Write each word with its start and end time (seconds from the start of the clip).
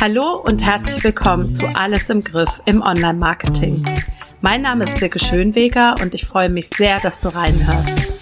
Hallo 0.00 0.42
und 0.44 0.64
herzlich 0.64 1.04
willkommen 1.04 1.52
zu 1.52 1.66
Alles 1.68 2.10
im 2.10 2.24
Griff 2.24 2.60
im 2.64 2.82
Online-Marketing. 2.82 3.84
Mein 4.40 4.62
Name 4.62 4.84
ist 4.84 4.98
Silke 4.98 5.20
Schönweger 5.20 5.94
und 6.02 6.14
ich 6.14 6.26
freue 6.26 6.48
mich 6.48 6.68
sehr, 6.68 6.98
dass 6.98 7.20
du 7.20 7.28
reinhörst. 7.28 8.15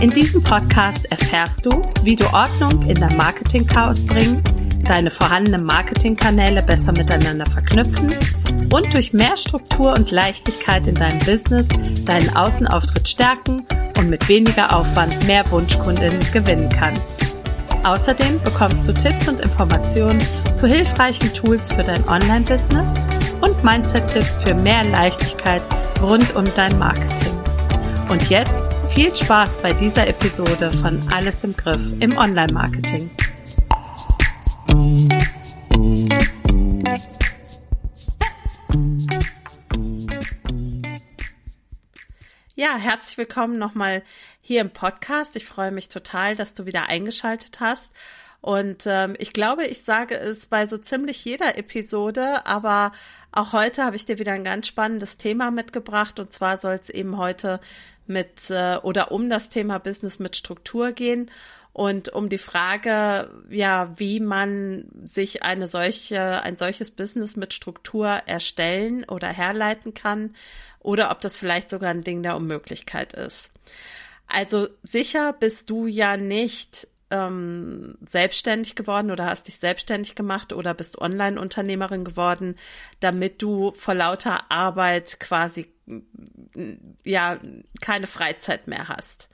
In 0.00 0.10
diesem 0.10 0.42
Podcast 0.42 1.10
erfährst 1.12 1.66
du, 1.66 1.82
wie 2.04 2.16
du 2.16 2.24
Ordnung 2.32 2.82
in 2.88 2.98
dein 2.98 3.18
Marketing-Chaos 3.18 4.06
bringen, 4.06 4.42
deine 4.86 5.10
vorhandenen 5.10 5.62
Marketingkanäle 5.62 6.62
besser 6.62 6.92
miteinander 6.92 7.44
verknüpfen 7.44 8.14
und 8.72 8.94
durch 8.94 9.12
mehr 9.12 9.36
Struktur 9.36 9.92
und 9.92 10.10
Leichtigkeit 10.10 10.86
in 10.86 10.94
deinem 10.94 11.18
Business 11.18 11.68
deinen 12.06 12.34
Außenauftritt 12.34 13.10
stärken 13.10 13.66
und 13.98 14.08
mit 14.08 14.26
weniger 14.26 14.74
Aufwand 14.74 15.26
mehr 15.26 15.48
Wunschkundinnen 15.50 16.20
gewinnen 16.32 16.70
kannst. 16.70 17.26
Außerdem 17.84 18.40
bekommst 18.42 18.88
du 18.88 18.94
Tipps 18.94 19.28
und 19.28 19.40
Informationen 19.40 20.20
zu 20.54 20.66
hilfreichen 20.66 21.30
Tools 21.34 21.70
für 21.70 21.82
dein 21.82 22.08
Online-Business 22.08 22.94
und 23.42 23.62
Mindset-Tipps 23.62 24.36
für 24.36 24.54
mehr 24.54 24.82
Leichtigkeit 24.84 25.62
rund 26.00 26.34
um 26.36 26.44
dein 26.56 26.78
Marketing. 26.78 27.34
Und 28.08 28.30
jetzt 28.30 28.69
viel 28.94 29.14
Spaß 29.14 29.62
bei 29.62 29.72
dieser 29.72 30.08
Episode 30.08 30.72
von 30.72 31.00
Alles 31.12 31.44
im 31.44 31.56
Griff 31.56 31.80
im 32.00 32.16
Online-Marketing. 32.16 33.08
Ja, 42.56 42.76
herzlich 42.76 43.16
willkommen 43.16 43.58
nochmal 43.58 44.02
hier 44.40 44.60
im 44.60 44.70
Podcast. 44.70 45.36
Ich 45.36 45.46
freue 45.46 45.70
mich 45.70 45.88
total, 45.88 46.34
dass 46.34 46.54
du 46.54 46.66
wieder 46.66 46.86
eingeschaltet 46.86 47.60
hast. 47.60 47.92
Und 48.40 48.84
ähm, 48.86 49.14
ich 49.18 49.32
glaube, 49.32 49.66
ich 49.66 49.82
sage 49.82 50.16
es 50.16 50.46
bei 50.46 50.66
so 50.66 50.78
ziemlich 50.78 51.24
jeder 51.24 51.58
Episode, 51.58 52.46
aber 52.46 52.92
auch 53.32 53.52
heute 53.52 53.84
habe 53.84 53.96
ich 53.96 54.06
dir 54.06 54.18
wieder 54.18 54.32
ein 54.32 54.44
ganz 54.44 54.66
spannendes 54.66 55.18
Thema 55.18 55.50
mitgebracht. 55.50 56.18
Und 56.18 56.32
zwar 56.32 56.58
soll 56.58 56.78
es 56.82 56.88
eben 56.88 57.18
heute 57.18 57.60
mit 58.06 58.50
äh, 58.50 58.76
oder 58.82 59.12
um 59.12 59.28
das 59.30 59.50
Thema 59.50 59.78
Business 59.78 60.18
mit 60.18 60.36
Struktur 60.36 60.92
gehen 60.92 61.30
und 61.72 62.08
um 62.08 62.28
die 62.28 62.38
Frage, 62.38 63.30
ja, 63.48 63.92
wie 63.96 64.20
man 64.20 64.86
sich 65.04 65.42
eine 65.42 65.68
solche, 65.68 66.42
ein 66.42 66.58
solches 66.58 66.90
Business 66.90 67.36
mit 67.36 67.54
Struktur 67.54 68.08
erstellen 68.26 69.04
oder 69.04 69.28
herleiten 69.28 69.94
kann 69.94 70.34
oder 70.80 71.10
ob 71.10 71.20
das 71.20 71.36
vielleicht 71.36 71.70
sogar 71.70 71.90
ein 71.90 72.02
Ding 72.02 72.22
der 72.22 72.36
Unmöglichkeit 72.36 73.12
ist. 73.12 73.52
Also 74.26 74.68
sicher 74.82 75.32
bist 75.32 75.70
du 75.70 75.86
ja 75.86 76.16
nicht 76.16 76.88
ähm, 77.10 77.96
selbstständig 78.02 78.74
geworden 78.76 79.10
oder 79.10 79.26
hast 79.26 79.48
dich 79.48 79.58
selbstständig 79.58 80.14
gemacht 80.14 80.52
oder 80.52 80.74
bist 80.74 80.98
Online-Unternehmerin 80.98 82.04
geworden, 82.04 82.56
damit 83.00 83.42
du 83.42 83.72
vor 83.72 83.94
lauter 83.94 84.50
Arbeit 84.50 85.20
quasi 85.20 85.72
ja 87.04 87.40
keine 87.80 88.06
Freizeit 88.06 88.66
mehr 88.66 88.88
hast. 88.88 89.28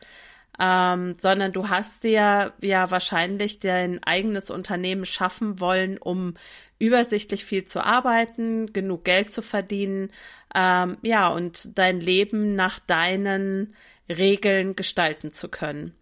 Ähm, 0.58 1.16
sondern 1.18 1.52
du 1.52 1.68
hast 1.68 2.02
dir 2.02 2.54
ja 2.62 2.90
wahrscheinlich 2.90 3.60
dein 3.60 4.02
eigenes 4.02 4.50
Unternehmen 4.50 5.04
schaffen 5.04 5.60
wollen, 5.60 5.98
um 5.98 6.34
übersichtlich 6.78 7.44
viel 7.44 7.64
zu 7.64 7.84
arbeiten, 7.84 8.72
genug 8.72 9.04
Geld 9.04 9.30
zu 9.30 9.42
verdienen, 9.42 10.10
ähm, 10.54 10.96
ja, 11.02 11.28
und 11.28 11.76
dein 11.78 12.00
Leben 12.00 12.54
nach 12.54 12.78
deinen 12.78 13.74
Regeln 14.08 14.76
gestalten 14.76 15.32
zu 15.32 15.48
können. 15.48 15.94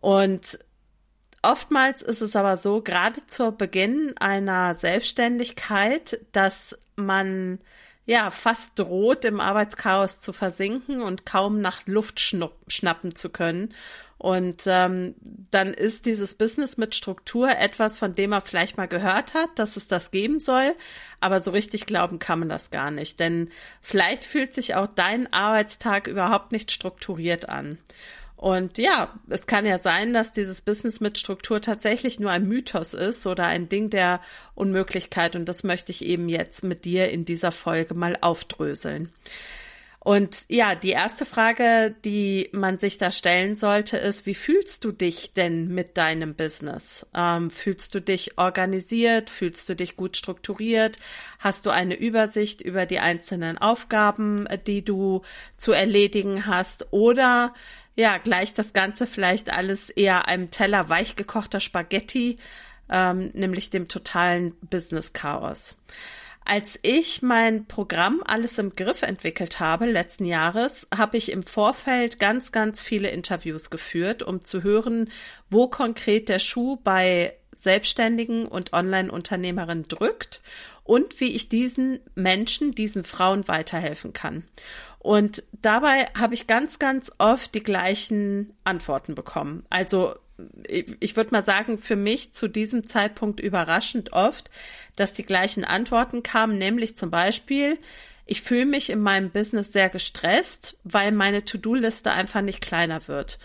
Und 0.00 0.58
Oftmals 1.42 2.02
ist 2.02 2.20
es 2.20 2.36
aber 2.36 2.56
so, 2.56 2.82
gerade 2.82 3.24
zu 3.26 3.52
Beginn 3.52 4.14
einer 4.18 4.74
Selbstständigkeit, 4.74 6.20
dass 6.32 6.78
man 6.96 7.60
ja 8.04 8.30
fast 8.30 8.78
droht, 8.78 9.24
im 9.24 9.40
Arbeitschaos 9.40 10.20
zu 10.20 10.32
versinken 10.32 11.00
und 11.00 11.24
kaum 11.24 11.60
nach 11.60 11.86
Luft 11.86 12.20
schnappen 12.20 13.14
zu 13.14 13.30
können. 13.30 13.72
Und 14.18 14.64
ähm, 14.66 15.14
dann 15.50 15.72
ist 15.72 16.04
dieses 16.04 16.34
Business 16.34 16.76
mit 16.76 16.94
Struktur 16.94 17.48
etwas, 17.56 17.96
von 17.96 18.12
dem 18.12 18.30
man 18.30 18.42
vielleicht 18.42 18.76
mal 18.76 18.88
gehört 18.88 19.32
hat, 19.32 19.48
dass 19.54 19.76
es 19.76 19.88
das 19.88 20.10
geben 20.10 20.40
soll, 20.40 20.74
aber 21.20 21.40
so 21.40 21.52
richtig 21.52 21.86
glauben 21.86 22.18
kann 22.18 22.40
man 22.40 22.50
das 22.50 22.70
gar 22.70 22.90
nicht. 22.90 23.18
Denn 23.18 23.48
vielleicht 23.80 24.26
fühlt 24.26 24.54
sich 24.54 24.74
auch 24.74 24.88
dein 24.88 25.32
Arbeitstag 25.32 26.06
überhaupt 26.06 26.52
nicht 26.52 26.70
strukturiert 26.70 27.48
an. 27.48 27.78
Und 28.40 28.78
ja, 28.78 29.12
es 29.28 29.46
kann 29.46 29.66
ja 29.66 29.76
sein, 29.76 30.14
dass 30.14 30.32
dieses 30.32 30.62
Business 30.62 30.98
mit 30.98 31.18
Struktur 31.18 31.60
tatsächlich 31.60 32.20
nur 32.20 32.30
ein 32.30 32.48
Mythos 32.48 32.94
ist 32.94 33.26
oder 33.26 33.44
ein 33.44 33.68
Ding 33.68 33.90
der 33.90 34.18
Unmöglichkeit. 34.54 35.36
Und 35.36 35.46
das 35.46 35.62
möchte 35.62 35.92
ich 35.92 36.02
eben 36.02 36.26
jetzt 36.30 36.64
mit 36.64 36.86
dir 36.86 37.10
in 37.10 37.26
dieser 37.26 37.52
Folge 37.52 37.92
mal 37.92 38.16
aufdröseln. 38.22 39.12
Und 40.02 40.46
ja, 40.48 40.74
die 40.74 40.90
erste 40.90 41.26
Frage, 41.26 41.94
die 42.06 42.48
man 42.52 42.78
sich 42.78 42.96
da 42.96 43.12
stellen 43.12 43.54
sollte, 43.54 43.98
ist, 43.98 44.24
wie 44.24 44.34
fühlst 44.34 44.82
du 44.84 44.92
dich 44.92 45.32
denn 45.32 45.68
mit 45.68 45.98
deinem 45.98 46.34
Business? 46.34 47.04
Ähm, 47.14 47.50
fühlst 47.50 47.94
du 47.94 48.00
dich 48.00 48.38
organisiert? 48.38 49.28
Fühlst 49.28 49.68
du 49.68 49.76
dich 49.76 49.96
gut 49.96 50.16
strukturiert? 50.16 50.98
Hast 51.38 51.66
du 51.66 51.70
eine 51.70 51.96
Übersicht 51.96 52.62
über 52.62 52.86
die 52.86 52.98
einzelnen 52.98 53.58
Aufgaben, 53.58 54.48
die 54.66 54.82
du 54.82 55.20
zu 55.58 55.72
erledigen 55.72 56.46
hast? 56.46 56.86
Oder 56.92 57.52
ja, 57.94 58.16
gleich 58.16 58.54
das 58.54 58.72
Ganze 58.72 59.06
vielleicht 59.06 59.52
alles 59.52 59.90
eher 59.90 60.26
einem 60.28 60.50
Teller 60.50 60.88
weichgekochter 60.88 61.60
Spaghetti, 61.60 62.38
ähm, 62.88 63.32
nämlich 63.34 63.68
dem 63.68 63.86
totalen 63.86 64.56
Business-Chaos. 64.62 65.76
Als 66.50 66.80
ich 66.82 67.22
mein 67.22 67.66
Programm 67.66 68.24
Alles 68.26 68.58
im 68.58 68.72
Griff 68.72 69.02
entwickelt 69.02 69.60
habe 69.60 69.86
letzten 69.86 70.24
Jahres, 70.24 70.88
habe 70.92 71.16
ich 71.16 71.30
im 71.30 71.44
Vorfeld 71.44 72.18
ganz, 72.18 72.50
ganz 72.50 72.82
viele 72.82 73.08
Interviews 73.10 73.70
geführt, 73.70 74.24
um 74.24 74.42
zu 74.42 74.64
hören, 74.64 75.10
wo 75.48 75.68
konkret 75.68 76.28
der 76.28 76.40
Schuh 76.40 76.74
bei 76.74 77.34
Selbstständigen 77.54 78.46
und 78.46 78.72
Online-Unternehmerinnen 78.72 79.86
drückt 79.86 80.42
und 80.82 81.20
wie 81.20 81.36
ich 81.36 81.48
diesen 81.48 82.00
Menschen, 82.16 82.74
diesen 82.74 83.04
Frauen 83.04 83.46
weiterhelfen 83.46 84.12
kann. 84.12 84.42
Und 84.98 85.44
dabei 85.52 86.06
habe 86.18 86.34
ich 86.34 86.48
ganz, 86.48 86.80
ganz 86.80 87.12
oft 87.18 87.54
die 87.54 87.62
gleichen 87.62 88.54
Antworten 88.64 89.14
bekommen. 89.14 89.64
Also 89.70 90.16
ich 90.68 91.16
würde 91.16 91.30
mal 91.32 91.44
sagen, 91.44 91.78
für 91.78 91.96
mich 91.96 92.32
zu 92.32 92.48
diesem 92.48 92.86
Zeitpunkt 92.86 93.40
überraschend 93.40 94.12
oft, 94.12 94.50
dass 94.96 95.12
die 95.12 95.24
gleichen 95.24 95.64
Antworten 95.64 96.22
kamen, 96.22 96.58
nämlich 96.58 96.96
zum 96.96 97.10
Beispiel, 97.10 97.78
ich 98.26 98.42
fühle 98.42 98.66
mich 98.66 98.90
in 98.90 99.00
meinem 99.00 99.30
Business 99.30 99.72
sehr 99.72 99.88
gestresst, 99.88 100.76
weil 100.84 101.10
meine 101.10 101.44
To-Do-Liste 101.44 102.12
einfach 102.12 102.42
nicht 102.42 102.60
kleiner 102.60 103.08
wird. 103.08 103.38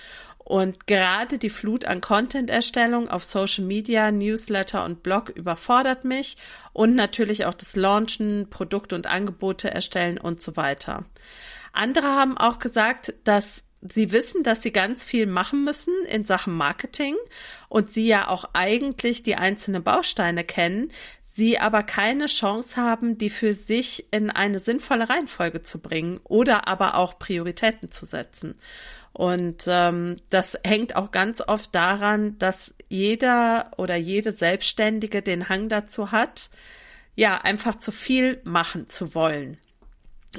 Und 0.46 0.86
gerade 0.86 1.40
die 1.40 1.50
Flut 1.50 1.86
an 1.86 2.02
Content-Erstellung 2.02 3.10
auf 3.10 3.24
Social 3.24 3.66
Media, 3.66 4.12
Newsletter 4.12 4.86
und 4.86 5.02
Blog 5.02 5.30
überfordert 5.30 6.06
mich 6.06 6.38
und 6.72 6.94
natürlich 6.94 7.46
auch 7.46 7.56
das 7.56 7.76
Launchen, 7.76 8.48
Produkte 8.52 8.94
und 8.94 9.08
Angebote 9.08 9.72
erstellen 9.72 10.20
und 10.20 10.44
so 10.44 10.56
weiter. 10.56 11.04
Andere 11.74 12.08
haben 12.08 12.38
auch 12.38 12.60
gesagt, 12.60 13.16
dass 13.24 13.64
sie 13.92 14.12
wissen, 14.12 14.44
dass 14.44 14.62
sie 14.62 14.72
ganz 14.72 15.06
viel 15.06 15.26
machen 15.26 15.64
müssen 15.64 15.94
in 16.10 16.24
Sachen 16.24 16.54
Marketing 16.56 17.16
und 17.70 17.92
sie 17.92 18.08
ja 18.08 18.28
auch 18.28 18.50
eigentlich 18.54 19.24
die 19.24 19.36
einzelnen 19.36 19.84
Bausteine 19.84 20.44
kennen, 20.44 20.92
sie 21.36 21.60
aber 21.60 21.84
keine 21.84 22.28
Chance 22.28 22.78
haben, 22.78 23.18
die 23.18 23.30
für 23.30 23.54
sich 23.54 24.08
in 24.12 24.30
eine 24.30 24.60
sinnvolle 24.60 25.10
Reihenfolge 25.10 25.62
zu 25.62 25.80
bringen 25.80 26.20
oder 26.24 26.68
aber 26.68 26.96
auch 26.96 27.20
Prioritäten 27.20 27.92
zu 27.92 28.06
setzen. 28.06 28.56
Und 29.12 29.64
ähm, 29.68 30.18
das 30.30 30.58
hängt 30.66 30.96
auch 30.96 31.12
ganz 31.12 31.42
oft 31.42 31.74
daran, 31.74 32.38
dass 32.38 32.74
jeder 32.90 33.72
oder 33.78 33.96
jede 33.96 34.34
Selbstständige 34.34 35.22
den 35.22 35.48
Hang 35.48 35.70
dazu 35.70 36.12
hat, 36.12 36.50
ja, 37.16 37.38
einfach 37.38 37.76
zu 37.76 37.94
viel 37.94 38.42
machen 38.44 38.90
zu 38.90 39.16
wollen. 39.16 39.58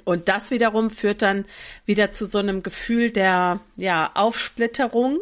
Und 0.04 0.28
das 0.28 0.50
wiederum 0.50 0.90
führt 0.90 1.22
dann 1.22 1.44
wieder 1.84 2.12
zu 2.12 2.26
so 2.26 2.38
einem 2.38 2.62
Gefühl 2.62 3.10
der 3.10 3.60
ja, 3.76 4.10
Aufsplitterung 4.14 5.20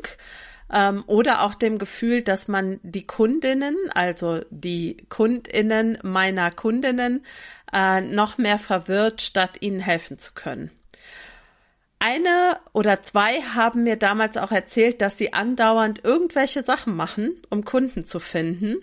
ähm, 0.72 1.04
oder 1.06 1.42
auch 1.42 1.54
dem 1.54 1.78
Gefühl, 1.78 2.22
dass 2.22 2.48
man 2.48 2.80
die 2.82 3.06
Kundinnen, 3.06 3.76
also 3.94 4.40
die 4.50 4.96
Kundinnen 5.08 5.98
meiner 6.02 6.50
Kundinnen, 6.50 7.24
äh, 7.72 8.00
noch 8.00 8.38
mehr 8.38 8.58
verwirrt, 8.58 9.22
statt 9.22 9.56
ihnen 9.60 9.80
helfen 9.80 10.18
zu 10.18 10.32
können. 10.32 10.70
Eine 11.98 12.58
oder 12.72 13.02
zwei 13.02 13.40
haben 13.40 13.84
mir 13.84 13.96
damals 13.96 14.36
auch 14.36 14.52
erzählt, 14.52 15.00
dass 15.00 15.16
sie 15.16 15.32
andauernd 15.32 16.04
irgendwelche 16.04 16.62
Sachen 16.62 16.94
machen, 16.96 17.40
um 17.48 17.64
Kunden 17.64 18.04
zu 18.04 18.20
finden. 18.20 18.76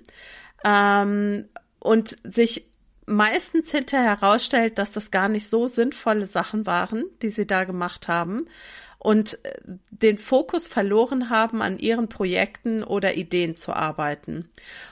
Ähm, 0.66 1.48
und 1.80 2.18
sich 2.24 2.71
meistens 3.06 3.72
hinterher 3.72 4.22
herausstellt, 4.22 4.78
dass 4.78 4.92
das 4.92 5.12
gar 5.12 5.30
nicht 5.30 5.50
so 5.50 5.68
sinnvolle 5.68 6.28
Sachen 6.28 6.66
waren, 6.66 7.06
die 7.22 7.30
sie 7.30 7.48
da 7.48 7.64
gemacht 7.64 8.08
haben 8.08 8.48
und 9.00 9.44
äh, 9.44 9.54
den 9.90 10.18
Fokus 10.18 10.68
verloren 10.68 11.30
haben, 11.30 11.62
an 11.62 11.80
ihren 11.80 12.08
Projekten 12.08 12.84
oder 12.84 13.16
Ideen 13.16 13.56
zu 13.56 13.74
arbeiten. 13.74 14.50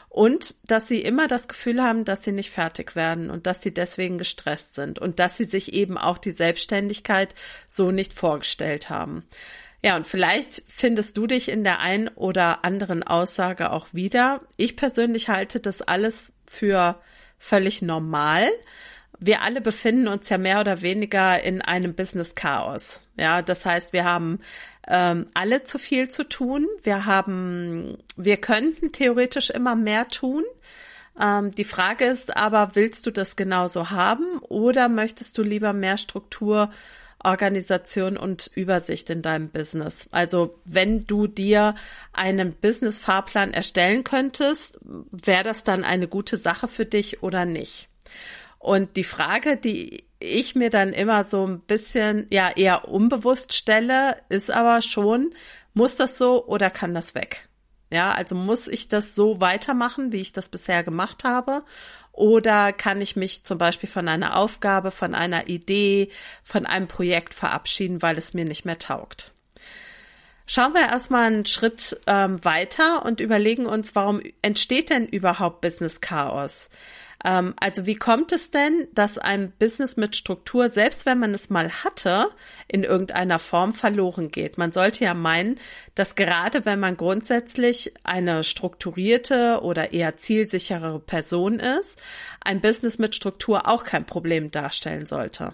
Und 0.09 0.56
dass 0.65 0.88
sie 0.88 1.01
immer 1.01 1.27
das 1.27 1.47
Gefühl 1.47 1.83
haben, 1.83 2.03
dass 2.03 2.23
sie 2.23 2.31
nicht 2.31 2.50
fertig 2.50 2.95
werden 2.95 3.29
und 3.29 3.45
dass 3.45 3.61
sie 3.61 3.73
deswegen 3.73 4.17
gestresst 4.17 4.73
sind 4.73 4.97
und 4.97 5.19
dass 5.19 5.38
sie 5.38 5.45
sich 5.45 5.73
eben 5.73 6.00
auch 6.00 6.17
die 6.17 6.31
Selbstständigkeit 6.31 7.35
so 7.69 7.91
nicht 7.91 8.13
vorgestellt 8.13 8.89
haben. 8.89 9.23
Ja, 9.83 9.95
und 9.95 10.07
vielleicht 10.07 10.63
findest 10.67 11.15
du 11.15 11.27
dich 11.27 11.47
in 11.47 11.63
der 11.63 11.79
einen 11.79 12.09
oder 12.09 12.65
anderen 12.65 13.03
Aussage 13.03 13.71
auch 13.71 13.88
wieder. 13.94 14.41
Ich 14.57 14.75
persönlich 14.75 15.29
halte 15.29 15.59
das 15.59 15.81
alles 15.81 16.33
für 16.45 17.00
völlig 17.39 17.81
normal. 17.81 18.47
Wir 19.19 19.41
alle 19.41 19.62
befinden 19.62 20.07
uns 20.07 20.30
ja 20.30 20.38
mehr 20.38 20.59
oder 20.59 20.81
weniger 20.81 21.41
in 21.44 21.62
einem 21.62 21.94
Business-Chaos. 21.94 23.01
Ja, 23.18 23.41
das 23.41 23.65
heißt, 23.65 23.91
wir 23.91 24.06
haben 24.06 24.39
ähm, 24.88 25.27
alle 25.33 25.63
zu 25.63 25.77
viel 25.77 26.09
zu 26.09 26.27
tun. 26.27 26.68
Wir 26.83 27.06
haben, 27.06 27.97
wir 28.15 28.38
könnten 28.38 28.91
theoretisch 28.91 29.50
immer 29.50 29.75
mehr 29.75 30.07
tun. 30.07 30.44
Ähm, 31.19 31.51
die 31.51 31.65
Frage 31.65 32.06
ist 32.06 32.36
aber, 32.38 32.71
willst 32.75 33.06
du 33.06 33.12
das 33.12 33.36
genauso 33.36 33.89
haben 33.89 34.39
oder 34.39 34.88
möchtest 34.88 35.38
du 35.38 35.44
lieber 35.44 35.74
mehr 35.74 35.97
Struktur 35.97 36.71
Organisation 37.24 38.18
und 38.18 38.50
Übersicht 38.56 39.10
in 39.10 39.21
deinem 39.21 39.50
Business. 39.50 40.07
Also 40.12 40.60
wenn 40.66 41.06
du 41.06 41.27
dir 41.27 41.75
einen 42.13 42.54
Business-Fahrplan 42.54 43.54
erstellen 43.54 44.04
könntest, 44.04 44.80
wäre 45.12 45.44
das 45.44 45.63
dann 45.63 45.83
eine 45.83 46.07
gute 46.07 46.38
Sache 46.38 46.68
für 46.68 46.86
dich 46.86 47.21
oder 47.24 47.45
nicht? 47.45 47.89
Und 48.57 48.95
die 48.95 49.04
Frage, 49.04 49.57
die 49.57 50.04
ich 50.19 50.56
mir 50.56 50.69
dann 50.69 50.94
immer 50.94 51.24
so 51.24 51.45
ein 51.45 51.62
bisschen, 51.62 52.27
ja, 52.30 52.50
eher 52.50 52.88
unbewusst 52.89 53.54
stelle, 53.54 54.18
ist 54.30 54.51
aber 54.51 54.81
schon, 54.81 55.33
muss 55.74 55.95
das 55.95 56.18
so 56.18 56.45
oder 56.45 56.69
kann 56.69 56.94
das 56.94 57.16
weg? 57.16 57.49
Ja, 57.91 58.12
also 58.12 58.36
muss 58.36 58.68
ich 58.68 58.88
das 58.88 59.15
so 59.15 59.41
weitermachen, 59.41 60.12
wie 60.12 60.21
ich 60.21 60.31
das 60.31 60.50
bisher 60.50 60.83
gemacht 60.83 61.24
habe? 61.24 61.63
Oder 62.12 62.71
kann 62.74 63.01
ich 63.01 63.15
mich 63.15 63.44
zum 63.44 63.57
Beispiel 63.57 63.89
von 63.89 64.07
einer 64.07 64.36
Aufgabe, 64.38 64.91
von 64.91 65.15
einer 65.15 65.47
Idee, 65.47 66.09
von 66.44 66.65
einem 66.65 66.88
Projekt 66.88 67.33
verabschieden, 67.33 68.01
weil 68.01 68.18
es 68.18 68.33
mir 68.33 68.45
nicht 68.45 68.65
mehr 68.65 68.77
taugt? 68.77 69.31
Schauen 70.45 70.74
wir 70.74 70.81
erstmal 70.81 71.25
einen 71.25 71.45
Schritt 71.45 72.00
ähm, 72.07 72.44
weiter 72.44 73.06
und 73.06 73.19
überlegen 73.19 73.68
uns, 73.68 73.95
warum 73.95 74.21
entsteht 74.42 74.89
denn 74.89 75.06
überhaupt 75.07 75.62
Business 75.62 76.01
Chaos? 76.01 76.69
Ähm, 77.25 77.54
also 77.60 77.86
wie 77.86 77.95
kommt 77.95 78.31
es 78.31 78.51
denn, 78.51 78.88
dass 78.94 79.18
ein 79.18 79.51
Business 79.60 79.98
mit 79.98 80.16
Struktur, 80.16 80.69
selbst 80.69 81.06
wenn 81.06 81.19
man 81.19 81.33
es 81.33 81.50
mal 81.50 81.69
hatte, 81.83 82.30
in 82.68 82.83
irgendeiner 82.83 83.39
Form 83.39 83.74
verloren 83.74 84.30
geht? 84.30 84.57
Man 84.57 84.71
sollte 84.71 85.04
ja 85.04 85.13
meinen, 85.13 85.60
dass 85.95 86.16
gerade 86.16 86.66
wenn 86.66 86.80
man 86.80 86.98
grundsätzlich 86.98 87.94
eine 88.04 88.44
strukturierte 88.44 89.60
oder 89.62 89.92
eher 89.94 90.16
zielsicherere 90.16 91.00
Person 91.00 91.60
ist, 91.60 92.01
ein 92.42 92.62
Business 92.62 93.00
mit 93.00 93.16
Struktur 93.16 93.68
auch 93.68 93.83
kein 93.83 94.06
Problem 94.06 94.51
darstellen 94.51 95.06
sollte. 95.06 95.54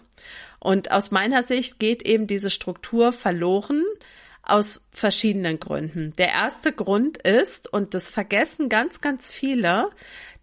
Und 0.59 0.91
aus 0.91 1.11
meiner 1.11 1.43
Sicht 1.43 1.79
geht 1.79 2.03
eben 2.03 2.27
diese 2.27 2.49
Struktur 2.49 3.11
verloren, 3.11 3.83
aus 4.45 4.87
verschiedenen 4.91 5.59
Gründen. 5.59 6.13
Der 6.17 6.29
erste 6.29 6.71
Grund 6.71 7.17
ist, 7.17 7.71
und 7.71 7.93
das 7.93 8.09
vergessen 8.09 8.69
ganz, 8.69 9.01
ganz 9.01 9.31
viele, 9.31 9.89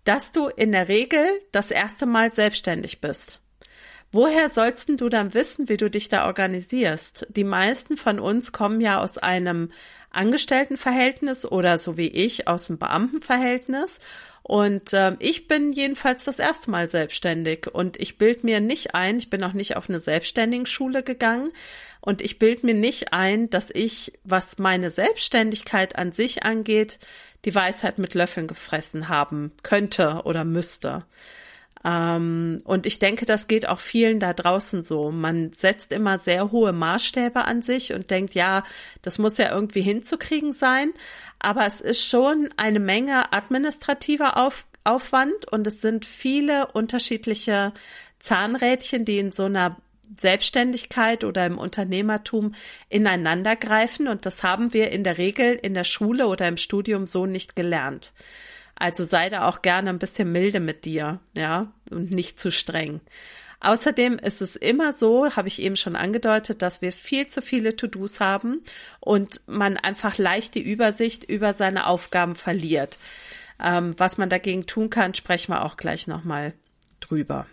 dass 0.05 0.33
du 0.33 0.49
in 0.49 0.73
der 0.73 0.89
Regel 0.89 1.25
das 1.53 1.71
erste 1.71 2.07
Mal 2.07 2.33
selbstständig 2.33 3.01
bist. 3.01 3.41
Woher 4.11 4.51
sollst 4.51 4.91
du 4.91 5.09
dann 5.09 5.33
wissen, 5.33 5.71
wie 5.71 5.79
du 5.79 5.89
dich 5.89 6.09
da 6.11 6.27
organisierst? 6.27 7.27
Die 7.31 7.45
meisten 7.45 7.97
von 7.97 8.21
uns 8.21 8.53
kommen 8.53 8.81
ja 8.81 9.01
aus 9.01 9.17
einem 9.17 9.71
Angestelltenverhältnis 10.11 11.47
oder 11.47 11.79
so 11.79 11.97
wie 11.97 12.09
ich 12.09 12.47
aus 12.47 12.67
dem 12.67 12.79
Beamtenverhältnis. 12.79 14.01
Und 14.43 14.93
äh, 14.93 15.17
ich 15.19 15.49
bin 15.49 15.73
jedenfalls 15.73 16.25
das 16.25 16.39
erste 16.39 16.71
Mal 16.71 16.91
selbstständig 16.91 17.69
und 17.73 17.99
ich 17.99 18.19
bild 18.19 18.45
mir 18.45 18.61
nicht 18.61 18.95
ein, 18.95 19.19
ich 19.19 19.31
bin 19.31 19.43
auch 19.45 19.53
nicht 19.55 19.77
auf 19.77 19.89
eine 19.89 20.01
selbstständigen 20.01 20.67
Schule 20.67 21.03
gegangen 21.03 21.53
und 22.03 22.21
ich 22.21 22.39
bild 22.39 22.65
mir 22.65 22.75
nicht 22.75 23.13
ein, 23.13 23.49
dass 23.49 23.71
ich, 23.71 24.13
was 24.25 24.59
meine 24.59 24.91
Selbstständigkeit 24.91 25.97
an 25.97 26.11
sich 26.11 26.43
angeht, 26.43 26.99
die 27.45 27.55
Weisheit 27.55 27.99
mit 27.99 28.15
Löffeln 28.15 28.49
gefressen 28.49 29.09
haben 29.09 29.53
könnte 29.63 30.23
oder 30.25 30.45
müsste. 30.45 31.05
Ähm, 31.85 32.61
und 32.65 32.87
ich 32.87 32.99
denke, 32.99 33.25
das 33.25 33.47
geht 33.47 33.69
auch 33.69 33.79
vielen 33.79 34.19
da 34.19 34.33
draußen 34.33 34.83
so. 34.83 35.13
Man 35.13 35.53
setzt 35.55 35.93
immer 35.93 36.19
sehr 36.19 36.51
hohe 36.51 36.73
Maßstäbe 36.73 37.45
an 37.45 37.63
sich 37.63 37.93
und 37.93 38.11
denkt, 38.11 38.35
ja, 38.35 38.65
das 39.03 39.19
muss 39.19 39.39
ja 39.39 39.53
irgendwie 39.55 39.83
hinzukriegen 39.83 40.53
sein. 40.53 40.93
Aber 41.39 41.67
es 41.67 41.81
ist 41.81 42.05
schon 42.05 42.51
eine 42.57 42.81
Menge 42.81 43.33
administrativer 43.33 44.37
Auf 44.37 44.67
Aufwand 44.85 45.53
und 45.53 45.65
es 45.69 45.81
sind 45.81 46.05
viele 46.05 46.67
unterschiedliche 46.73 47.73
Zahnrädchen, 48.19 49.05
die 49.05 49.19
in 49.19 49.31
so 49.31 49.45
einer 49.45 49.77
Selbstständigkeit 50.17 51.25
oder 51.25 51.47
im 51.47 51.59
Unternehmertum 51.59 52.55
ineinandergreifen 52.89 54.09
und 54.09 54.27
das 54.27 54.43
haben 54.43 54.73
wir 54.73 54.91
in 54.91 55.05
der 55.05 55.19
Regel 55.19 55.55
in 55.55 55.75
der 55.75 55.85
Schule 55.85 56.27
oder 56.27 56.49
im 56.49 56.57
Studium 56.57 57.07
so 57.07 57.27
nicht 57.27 57.57
gelernt. 57.57 58.13
Also 58.75 59.05
sei 59.05 59.29
da 59.29 59.47
auch 59.49 59.63
gerne 59.63 59.91
ein 59.91 59.99
bisschen 59.99 60.33
milde 60.33 60.61
mit 60.61 60.85
dir, 60.85 61.21
ja, 61.35 61.73
und 61.91 62.11
nicht 62.11 62.41
zu 62.41 62.51
streng. 62.51 63.01
Außerdem 63.61 64.19
ist 64.19 64.43
es 64.43 64.57
immer 64.57 64.93
so, 64.93 65.37
habe 65.37 65.47
ich 65.47 65.63
eben 65.63 65.77
schon 65.77 65.95
angedeutet, 65.95 66.63
dass 66.63 66.83
wir 66.83 66.91
viel 66.91 67.29
zu 67.29 67.41
viele 67.43 67.77
To-Dos 67.77 68.19
haben 68.19 68.61
und 68.99 69.41
man 69.47 69.77
einfach 69.77 70.19
leicht 70.19 70.57
die 70.57 70.63
Übersicht 70.63 71.23
über 71.23 71.55
seine 71.55 71.87
Aufgaben 71.87 72.35
verliert. 72.35 72.99
Ähm, 73.63 73.95
was 73.97 74.19
man 74.19 74.29
dagegen 74.29 74.67
tun 74.67 74.91
kann, 74.91 75.15
sprechen 75.15 75.53
wir 75.53 75.65
auch 75.65 75.77
gleich 75.77 76.09
nochmal 76.09 76.55
drüber. 76.99 77.47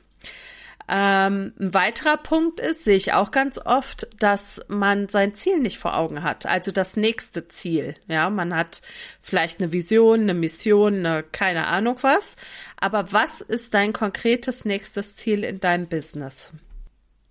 Ähm, 0.92 1.54
ein 1.60 1.74
weiterer 1.76 2.18
Punkt 2.18 2.60
ist, 2.60 2.84
sehe 2.84 2.96
ich 2.96 3.14
auch 3.14 3.30
ganz 3.30 3.60
oft, 3.64 4.08
dass 4.20 4.60
man 4.68 5.08
sein 5.08 5.36
Ziel 5.36 5.60
nicht 5.60 5.78
vor 5.78 5.96
Augen 5.96 6.24
hat. 6.24 6.48
Also 6.48 6.72
das 6.72 6.98
nächste 6.98 7.48
Ziel. 7.48 7.94
Ja, 8.08 8.32
man 8.32 8.56
hat 8.56 8.82
vielleicht 9.22 9.60
eine 9.60 9.72
Vision, 9.72 10.22
eine 10.22 10.34
Mission, 10.34 11.06
eine 11.06 11.22
keine 11.22 11.68
Ahnung 11.68 11.98
was. 12.02 12.36
Aber 12.80 13.14
was 13.14 13.42
ist 13.42 13.76
dein 13.76 13.94
konkretes 13.94 14.66
nächstes 14.66 15.16
Ziel 15.16 15.44
in 15.44 15.60
deinem 15.60 15.88
Business? 15.88 16.54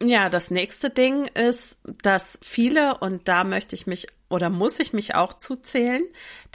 Ja, 0.01 0.29
das 0.29 0.53
nächste 0.53 0.91
Ding 0.91 1.25
ist, 1.27 1.79
dass 1.85 2.39
viele, 2.41 2.99
und 2.99 3.27
da 3.27 3.43
möchte 3.43 3.75
ich 3.75 3.87
mich 3.87 4.07
oder 4.31 4.51
muss 4.51 4.79
ich 4.79 4.93
mich 4.93 5.15
auch 5.15 5.35
zuzählen, 5.35 6.03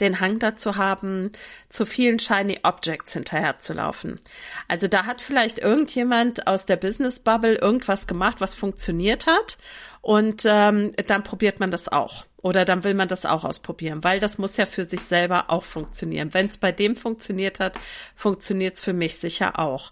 den 0.00 0.20
Hang 0.20 0.38
dazu 0.38 0.76
haben, 0.76 1.32
zu 1.68 1.86
vielen 1.86 2.20
shiny 2.20 2.60
Objects 2.62 3.12
hinterherzulaufen. 3.12 4.20
Also 4.68 4.86
da 4.86 5.06
hat 5.06 5.20
vielleicht 5.20 5.58
irgendjemand 5.58 6.46
aus 6.46 6.66
der 6.66 6.76
Business 6.76 7.18
Bubble 7.18 7.56
irgendwas 7.56 8.06
gemacht, 8.06 8.40
was 8.40 8.54
funktioniert 8.54 9.26
hat 9.26 9.58
und 10.02 10.44
ähm, 10.46 10.92
dann 11.06 11.24
probiert 11.24 11.60
man 11.60 11.70
das 11.70 11.88
auch. 11.88 12.26
Oder 12.36 12.66
dann 12.66 12.84
will 12.84 12.92
man 12.92 13.08
das 13.08 13.24
auch 13.24 13.42
ausprobieren, 13.42 14.04
weil 14.04 14.20
das 14.20 14.36
muss 14.36 14.58
ja 14.58 14.66
für 14.66 14.84
sich 14.84 15.00
selber 15.00 15.46
auch 15.48 15.64
funktionieren. 15.64 16.34
Wenn 16.34 16.48
es 16.48 16.58
bei 16.58 16.72
dem 16.72 16.94
funktioniert 16.94 17.58
hat, 17.58 17.78
funktioniert 18.14 18.74
es 18.74 18.80
für 18.82 18.92
mich 18.92 19.18
sicher 19.18 19.58
auch. 19.58 19.90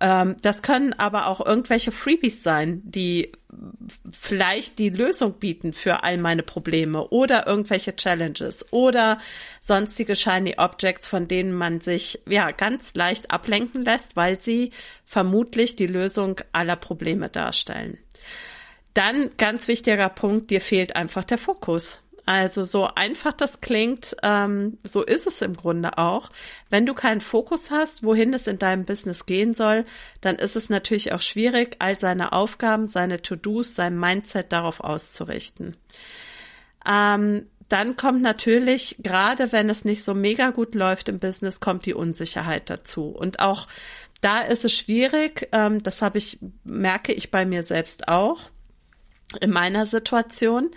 Ähm, 0.00 0.36
das 0.42 0.62
können 0.62 0.92
aber 0.92 1.26
auch 1.26 1.44
irgendwelche 1.44 1.90
Freebies 1.90 2.42
sein, 2.42 2.82
die 2.84 3.32
vielleicht 4.12 4.78
die 4.78 4.90
Lösung 4.90 5.34
bieten 5.34 5.72
für 5.72 6.02
all 6.02 6.18
meine 6.18 6.42
Probleme 6.42 7.08
oder 7.08 7.46
irgendwelche 7.46 7.96
Challenges 7.96 8.72
oder 8.72 9.18
sonstige 9.60 10.14
shiny 10.14 10.54
Objects, 10.58 11.08
von 11.08 11.26
denen 11.26 11.52
man 11.52 11.80
sich 11.80 12.20
ja 12.28 12.50
ganz 12.52 12.94
leicht 12.94 13.30
ablenken 13.30 13.84
lässt, 13.84 14.16
weil 14.16 14.40
sie 14.40 14.70
vermutlich 15.04 15.76
die 15.76 15.86
Lösung 15.86 16.40
aller 16.52 16.76
Probleme 16.76 17.28
darstellen. 17.28 17.98
Dann 18.94 19.30
ganz 19.36 19.68
wichtiger 19.68 20.08
Punkt, 20.08 20.50
dir 20.50 20.60
fehlt 20.60 20.96
einfach 20.96 21.24
der 21.24 21.38
Fokus. 21.38 22.02
Also 22.28 22.64
so 22.64 22.86
einfach 22.94 23.32
das 23.32 23.62
klingt, 23.62 24.14
ähm, 24.22 24.76
so 24.84 25.02
ist 25.02 25.26
es 25.26 25.40
im 25.40 25.54
Grunde 25.54 25.96
auch. 25.96 26.30
Wenn 26.68 26.84
du 26.84 26.92
keinen 26.92 27.22
Fokus 27.22 27.70
hast, 27.70 28.04
wohin 28.04 28.34
es 28.34 28.46
in 28.46 28.58
deinem 28.58 28.84
Business 28.84 29.24
gehen 29.24 29.54
soll, 29.54 29.86
dann 30.20 30.36
ist 30.36 30.54
es 30.54 30.68
natürlich 30.68 31.14
auch 31.14 31.22
schwierig, 31.22 31.76
all 31.78 31.98
seine 31.98 32.32
Aufgaben, 32.32 32.86
seine 32.86 33.22
To-Dos, 33.22 33.74
sein 33.74 33.98
Mindset 33.98 34.52
darauf 34.52 34.80
auszurichten. 34.80 35.78
Ähm, 36.86 37.46
dann 37.70 37.96
kommt 37.96 38.20
natürlich, 38.20 38.96
gerade 38.98 39.50
wenn 39.52 39.70
es 39.70 39.86
nicht 39.86 40.04
so 40.04 40.12
mega 40.12 40.50
gut 40.50 40.74
läuft 40.74 41.08
im 41.08 41.20
Business, 41.20 41.60
kommt 41.60 41.86
die 41.86 41.94
Unsicherheit 41.94 42.68
dazu. 42.68 43.06
Und 43.06 43.40
auch 43.40 43.68
da 44.20 44.40
ist 44.40 44.66
es 44.66 44.76
schwierig, 44.76 45.48
ähm, 45.52 45.82
das 45.82 46.02
habe 46.02 46.18
ich, 46.18 46.38
merke 46.62 47.14
ich 47.14 47.30
bei 47.30 47.46
mir 47.46 47.62
selbst 47.62 48.06
auch 48.06 48.50
in 49.40 49.50
meiner 49.50 49.86
Situation. 49.86 50.70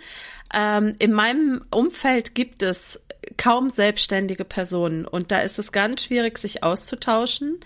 Ähm, 0.54 0.94
in 0.98 1.12
meinem 1.12 1.62
Umfeld 1.70 2.34
gibt 2.34 2.62
es 2.62 3.00
kaum 3.36 3.70
selbstständige 3.70 4.44
Personen 4.44 5.06
und 5.06 5.30
da 5.30 5.38
ist 5.38 5.58
es 5.58 5.72
ganz 5.72 6.04
schwierig, 6.04 6.38
sich 6.38 6.62
auszutauschen, 6.62 7.60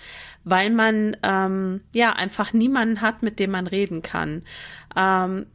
weil 0.44 0.70
man 0.70 1.16
ähm, 1.22 1.80
ja 1.92 2.12
einfach 2.12 2.52
niemanden 2.52 3.00
hat, 3.00 3.22
mit 3.22 3.38
dem 3.38 3.50
man 3.50 3.66
reden 3.66 4.02
kann. 4.02 4.42
Ähm, 4.96 5.46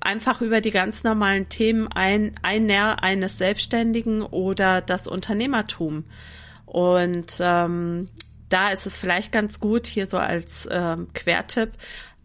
einfach 0.00 0.40
über 0.40 0.60
die 0.60 0.70
ganz 0.70 1.04
normalen 1.04 1.48
Themen 1.48 1.88
ein, 1.88 2.34
ein 2.42 2.70
eines 2.70 3.38
Selbstständigen 3.38 4.22
oder 4.22 4.80
das 4.80 5.06
Unternehmertum. 5.06 6.04
Und 6.66 7.38
ähm, 7.40 8.08
da 8.48 8.70
ist 8.70 8.86
es 8.86 8.96
vielleicht 8.96 9.32
ganz 9.32 9.60
gut, 9.60 9.86
hier 9.86 10.06
so 10.06 10.18
als 10.18 10.68
ähm, 10.70 11.08
Quertipp, 11.14 11.72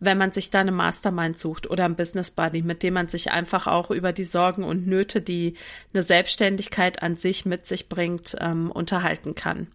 wenn 0.06 0.18
man 0.18 0.32
sich 0.32 0.50
da 0.50 0.60
eine 0.60 0.72
Mastermind 0.72 1.38
sucht 1.38 1.70
oder 1.70 1.86
ein 1.86 1.96
Business 1.96 2.32
Buddy, 2.32 2.62
mit 2.62 2.84
dem 2.84 2.94
man 2.94 3.08
sich 3.08 3.32
einfach 3.32 3.68
auch 3.68 3.92
über 3.92 4.14
die 4.14 4.26
Sorgen 4.26 4.64
und 4.64 4.88
Nöte, 4.88 5.22
die 5.22 5.56
eine 5.94 6.04
Selbstständigkeit 6.04 7.04
an 7.04 7.16
sich 7.16 7.46
mit 7.46 7.66
sich 7.66 7.90
bringt, 7.90 8.36
ähm, 8.40 8.72
unterhalten 8.72 9.36
kann. 9.36 9.68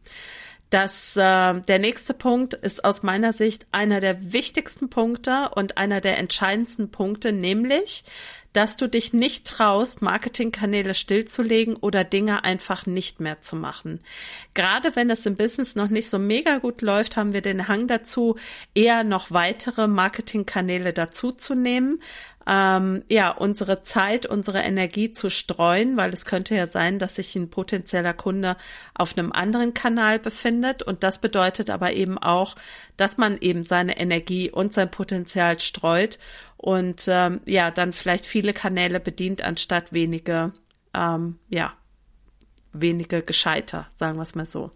Das, 0.71 1.17
äh, 1.17 1.61
der 1.61 1.79
nächste 1.81 2.15
Punkt 2.15 2.55
ist 2.55 2.85
aus 2.85 3.03
meiner 3.03 3.33
Sicht 3.33 3.67
einer 3.73 3.99
der 3.99 4.33
wichtigsten 4.33 4.89
Punkte 4.89 5.51
und 5.57 5.77
einer 5.77 6.01
der 6.01 6.19
entscheidendsten 6.19 6.93
Punkte, 6.93 7.33
nämlich 7.33 8.05
dass 8.53 8.77
du 8.77 8.89
dich 8.89 9.13
nicht 9.13 9.47
traust, 9.47 10.03
Marketingkanäle 10.03 10.95
stillzulegen 10.95 11.77
oder 11.77 12.05
Dinge 12.05 12.45
einfach 12.45 12.87
nicht 12.87 13.21
mehr 13.21 13.41
zu 13.41 13.57
machen. 13.57 14.01
Gerade 14.55 14.97
wenn 14.97 15.11
es 15.11 15.27
im 15.27 15.37
Business 15.37 15.77
noch 15.77 15.89
nicht 15.89 16.11
so 16.11 16.19
mega 16.19 16.59
gut 16.59 16.83
läuft, 16.83 17.17
haben 17.17 17.33
wir 17.33 17.43
den 17.43 17.69
Hang 17.69 17.87
dazu, 17.87 18.37
eher 18.75 19.05
noch 19.05 19.31
weitere 19.31 19.87
Marketingkanäle 19.87 20.93
dazuzunehmen, 20.93 22.01
ähm, 22.47 23.05
ja, 23.09 23.31
unsere 23.31 23.83
Zeit, 23.83 24.27
unsere 24.27 24.61
Energie 24.61 25.13
zu 25.13 25.31
streuen, 25.31 25.97
weil 25.97 26.13
es 26.13 26.25
könnte 26.25 26.57
ja 26.57 26.67
sein, 26.67 26.99
dass 26.99 27.15
sich 27.17 27.37
ein 27.37 27.51
potenzieller 27.51 28.15
Kunde 28.15 28.57
auf 28.95 29.17
einem 29.17 29.31
anderen 29.31 29.75
Kanal 29.75 30.19
befindet. 30.19 30.83
Und 30.83 31.03
das 31.05 31.21
bedeutet 31.21 31.71
aber 31.71 31.93
eben 31.93 32.19
auch, 32.19 32.57
dass 32.97 33.19
man 33.19 33.39
eben 33.41 33.63
seine 33.63 33.99
Energie 33.99 34.51
und 34.51 34.73
sein 34.73 34.91
Potenzial 34.91 35.61
streut 35.61 36.19
und 36.61 37.07
ähm, 37.09 37.41
ja, 37.47 37.71
dann 37.71 37.95
vielleicht 37.95 38.27
viele 38.27 38.53
Kanäle 38.53 39.01
bedient, 39.01 39.41
anstatt 39.41 39.95
wenige, 39.95 40.53
ähm, 40.93 41.39
ja, 41.49 41.73
wenige 42.75 43.23
gescheiter, 43.23 43.89
sagen 43.97 44.19
wir 44.19 44.25
es 44.25 44.35
mal 44.35 44.45
so. 44.45 44.71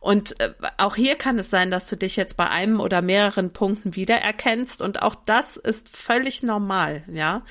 Und 0.00 0.40
äh, 0.40 0.52
auch 0.76 0.96
hier 0.96 1.14
kann 1.14 1.38
es 1.38 1.48
sein, 1.48 1.70
dass 1.70 1.88
du 1.88 1.96
dich 1.96 2.16
jetzt 2.16 2.36
bei 2.36 2.50
einem 2.50 2.80
oder 2.80 3.00
mehreren 3.00 3.52
Punkten 3.52 3.94
wiedererkennst 3.94 4.82
und 4.82 5.02
auch 5.02 5.14
das 5.14 5.56
ist 5.56 5.96
völlig 5.96 6.42
normal, 6.42 7.04
ja. 7.12 7.44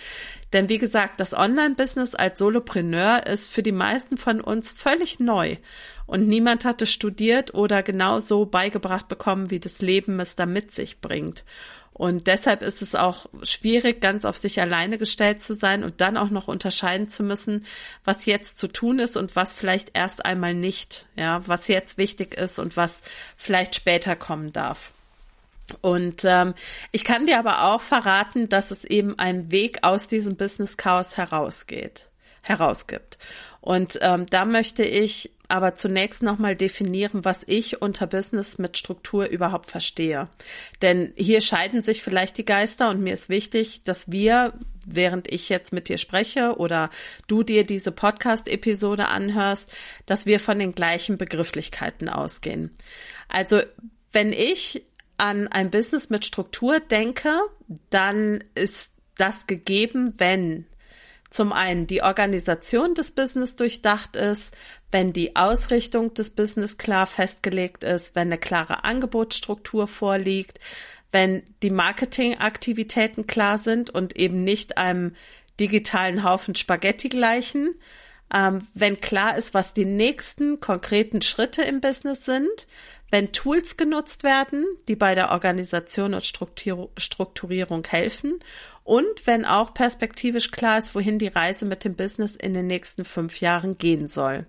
Denn 0.52 0.68
wie 0.68 0.78
gesagt, 0.78 1.22
das 1.22 1.34
Online-Business 1.34 2.16
als 2.16 2.38
Solopreneur 2.38 3.28
ist 3.28 3.50
für 3.50 3.64
die 3.64 3.72
meisten 3.72 4.18
von 4.18 4.42
uns 4.42 4.74
völlig 4.74 5.22
neu 5.22 5.56
und 6.06 6.28
niemand 6.28 6.66
hat 6.66 6.82
es 6.82 6.92
studiert 6.92 7.54
oder 7.54 7.82
genau 7.82 8.20
so 8.20 8.46
beigebracht 8.46 9.08
bekommen, 9.08 9.52
wie 9.52 9.62
das 9.62 9.80
Leben 9.80 10.20
es 10.20 10.36
da 10.36 10.46
mit 10.46 10.70
sich 10.72 11.00
bringt. 11.00 11.46
Und 12.00 12.28
deshalb 12.28 12.62
ist 12.62 12.82
es 12.82 12.96
auch 12.96 13.26
schwierig, 13.44 14.00
ganz 14.00 14.24
auf 14.24 14.38
sich 14.38 14.62
alleine 14.62 14.98
gestellt 14.98 15.42
zu 15.42 15.54
sein 15.54 15.84
und 15.84 16.00
dann 16.00 16.16
auch 16.16 16.30
noch 16.30 16.48
unterscheiden 16.48 17.10
zu 17.10 17.24
müssen, 17.24 17.66
was 18.06 18.26
jetzt 18.26 18.58
zu 18.58 18.70
tun 18.70 19.00
ist 19.00 19.18
und 19.18 19.36
was 19.36 19.52
vielleicht 19.52 19.98
erst 19.98 20.24
einmal 20.24 20.54
nicht, 20.54 21.08
ja, 21.18 21.46
was 21.46 21.68
jetzt 21.68 21.98
wichtig 21.98 22.36
ist 22.36 22.58
und 22.58 22.78
was 22.78 23.02
vielleicht 23.36 23.76
später 23.76 24.16
kommen 24.16 24.54
darf. 24.54 24.94
Und 25.82 26.24
ähm, 26.24 26.54
ich 26.94 27.04
kann 27.04 27.26
dir 27.26 27.38
aber 27.38 27.66
auch 27.66 27.82
verraten, 27.82 28.48
dass 28.48 28.72
es 28.72 28.86
eben 28.86 29.20
einen 29.20 29.52
Weg 29.52 29.84
aus 29.84 30.08
diesem 30.08 30.38
Business 30.38 30.78
Chaos 30.78 31.18
herausgeht, 31.18 32.08
herausgibt. 32.44 33.18
Und 33.60 34.00
ähm, 34.02 34.26
da 34.26 34.46
möchte 34.46 34.86
ich 34.86 35.32
aber 35.50 35.74
zunächst 35.74 36.22
nochmal 36.22 36.56
definieren, 36.56 37.26
was 37.26 37.44
ich 37.48 37.82
unter 37.82 38.08
Business 38.08 38.60
mit 38.60 38.78
Struktur 38.78 39.28
überhaupt 39.28 39.70
verstehe. 39.70 40.30
Denn 40.82 41.12
hier 41.16 41.42
scheiden 41.42 41.84
sich 41.84 42.04
vielleicht 42.04 42.38
die 42.38 42.46
Geister 42.46 42.90
und 42.90 43.02
mir 43.02 43.16
ist 43.16 43.30
wichtig, 43.30 43.82
dass 43.82 44.12
wir, 44.12 44.54
während 44.86 45.32
ich 45.32 45.50
jetzt 45.50 45.74
mit 45.74 45.90
dir 45.90 45.98
spreche 45.98 46.58
oder 46.58 46.92
du 47.28 47.42
dir 47.44 47.66
diese 47.66 47.92
Podcast-Episode 47.92 49.08
anhörst, 49.08 49.74
dass 50.06 50.28
wir 50.28 50.40
von 50.40 50.60
den 50.60 50.76
gleichen 50.76 51.18
Begrifflichkeiten 51.18 52.10
ausgehen. 52.10 52.70
Also 53.28 53.62
wenn 54.12 54.32
ich 54.32 54.84
an 55.18 55.48
ein 55.48 55.72
Business 55.72 56.10
mit 56.12 56.26
Struktur 56.26 56.80
denke, 56.80 57.34
dann 57.90 58.44
ist 58.54 58.92
das 59.18 59.48
gegeben, 59.48 60.14
wenn 60.18 60.66
zum 61.30 61.54
einen 61.54 61.88
die 61.88 62.02
Organisation 62.02 62.94
des 62.96 63.12
Business 63.12 63.56
durchdacht 63.56 64.16
ist, 64.16 64.56
wenn 64.92 65.14
die 65.14 65.36
Ausrichtung 65.36 66.14
des 66.14 66.32
Business 66.32 66.78
klar 66.78 67.06
festgelegt 67.06 67.84
ist, 67.84 68.16
wenn 68.16 68.30
eine 68.30 68.40
klare 68.40 68.84
Angebotsstruktur 68.84 69.88
vorliegt, 69.88 70.60
wenn 71.12 71.44
die 71.62 71.70
Marketingaktivitäten 71.70 73.28
klar 73.28 73.58
sind 73.58 73.90
und 73.90 74.16
eben 74.18 74.44
nicht 74.44 74.78
einem 74.78 75.16
digitalen 75.60 76.24
Haufen 76.24 76.56
Spaghetti 76.56 77.10
gleichen, 77.10 77.76
ähm, 78.34 78.68
wenn 78.74 79.02
klar 79.02 79.38
ist, 79.38 79.54
was 79.54 79.74
die 79.74 79.86
nächsten 79.86 80.60
konkreten 80.60 81.22
Schritte 81.22 81.64
im 81.64 81.82
Business 81.82 82.26
sind, 82.26 82.68
wenn 83.12 83.32
Tools 83.32 83.76
genutzt 83.78 84.24
werden, 84.24 84.66
die 84.88 84.96
bei 84.96 85.16
der 85.16 85.32
Organisation 85.32 86.14
und 86.14 86.26
Strukturierung 86.26 87.86
helfen 87.88 88.40
und 88.84 89.26
wenn 89.26 89.46
auch 89.46 89.74
perspektivisch 89.74 90.52
klar 90.52 90.78
ist, 90.78 90.94
wohin 90.94 91.18
die 91.18 91.28
Reise 91.28 91.66
mit 91.66 91.84
dem 91.84 91.96
Business 91.96 92.36
in 92.36 92.54
den 92.54 92.68
nächsten 92.68 93.06
fünf 93.06 93.42
Jahren 93.42 93.78
gehen 93.78 94.08
soll. 94.08 94.46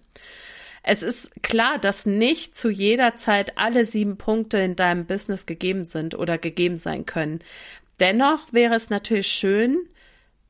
Es 0.82 1.02
ist 1.02 1.42
klar, 1.42 1.78
dass 1.78 2.06
nicht 2.06 2.56
zu 2.56 2.70
jeder 2.70 3.14
Zeit 3.16 3.58
alle 3.58 3.84
sieben 3.84 4.16
Punkte 4.16 4.58
in 4.58 4.76
deinem 4.76 5.06
Business 5.06 5.44
gegeben 5.44 5.84
sind 5.84 6.14
oder 6.14 6.38
gegeben 6.38 6.78
sein 6.78 7.04
können. 7.04 7.40
Dennoch 7.98 8.52
wäre 8.52 8.74
es 8.74 8.88
natürlich 8.88 9.28
schön, 9.28 9.86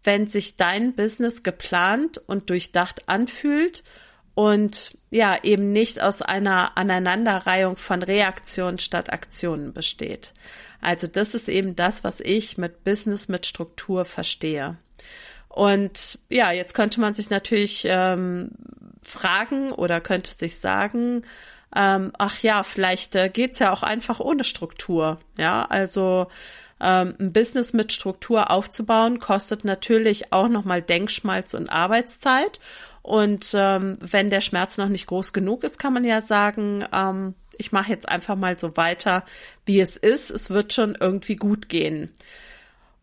wenn 0.05 0.27
sich 0.27 0.57
dein 0.57 0.95
Business 0.95 1.43
geplant 1.43 2.19
und 2.27 2.51
durchdacht 2.51 3.09
anfühlt 3.09 3.83
und 4.35 4.97
ja, 5.11 5.37
eben 5.43 5.73
nicht 5.73 6.01
aus 6.01 6.23
einer 6.23 6.77
Aneinanderreihung 6.77 7.77
von 7.77 8.03
Reaktionen 8.03 8.79
statt 8.79 9.13
Aktionen 9.13 9.73
besteht. 9.73 10.33
Also 10.81 11.07
das 11.07 11.35
ist 11.35 11.49
eben 11.49 11.77
das, 11.77 12.05
was 12.05 12.21
ich 12.21 12.57
mit 12.57 12.85
Business 12.85 13.29
mit 13.29 13.45
Struktur 13.45 14.05
verstehe. 14.05 14.79
Und 15.49 16.19
ja, 16.29 16.53
jetzt 16.53 16.75
könnte 16.75 17.01
man 17.01 17.15
sich 17.15 17.29
natürlich 17.29 17.85
ähm, 17.87 18.53
fragen 19.03 19.73
oder 19.73 20.01
könnte 20.01 20.33
sich 20.33 20.59
sagen, 20.59 21.23
ähm, 21.75 22.13
ach 22.19 22.39
ja, 22.39 22.63
vielleicht 22.63 23.15
äh, 23.17 23.29
geht's 23.29 23.59
ja 23.59 23.73
auch 23.73 23.83
einfach 23.83 24.21
ohne 24.21 24.45
Struktur. 24.45 25.21
Ja, 25.37 25.65
also 25.65 26.29
ähm, 26.81 27.15
ein 27.19 27.33
Business 27.33 27.73
mit 27.73 27.93
Struktur 27.93 28.51
aufzubauen, 28.51 29.19
kostet 29.19 29.65
natürlich 29.65 30.33
auch 30.33 30.49
nochmal 30.49 30.83
Denkschmalz 30.83 31.55
und 31.55 31.69
Arbeitszeit. 31.69 32.61
Und 33.03 33.53
ähm, 33.55 33.99
wenn 34.01 34.31
der 34.31 34.41
Schmerz 34.41 34.77
noch 34.77 34.89
nicht 34.89 35.07
groß 35.07 35.33
genug 35.33 35.65
ist, 35.65 35.79
kann 35.79 35.93
man 35.93 36.05
ja 36.05 36.23
sagen, 36.23 36.85
ähm, 36.93 37.35
ich 37.57 37.73
mache 37.73 37.91
jetzt 37.91 38.09
einfach 38.09 38.37
mal 38.37 38.59
so 38.59 38.77
weiter, 38.77 39.25
wie 39.67 39.81
es 39.81 39.97
ist. 39.97 40.31
Es 40.31 40.51
wird 40.51 40.73
schon 40.73 40.97
irgendwie 40.99 41.37
gut 41.37 41.69
gehen. 41.69 42.11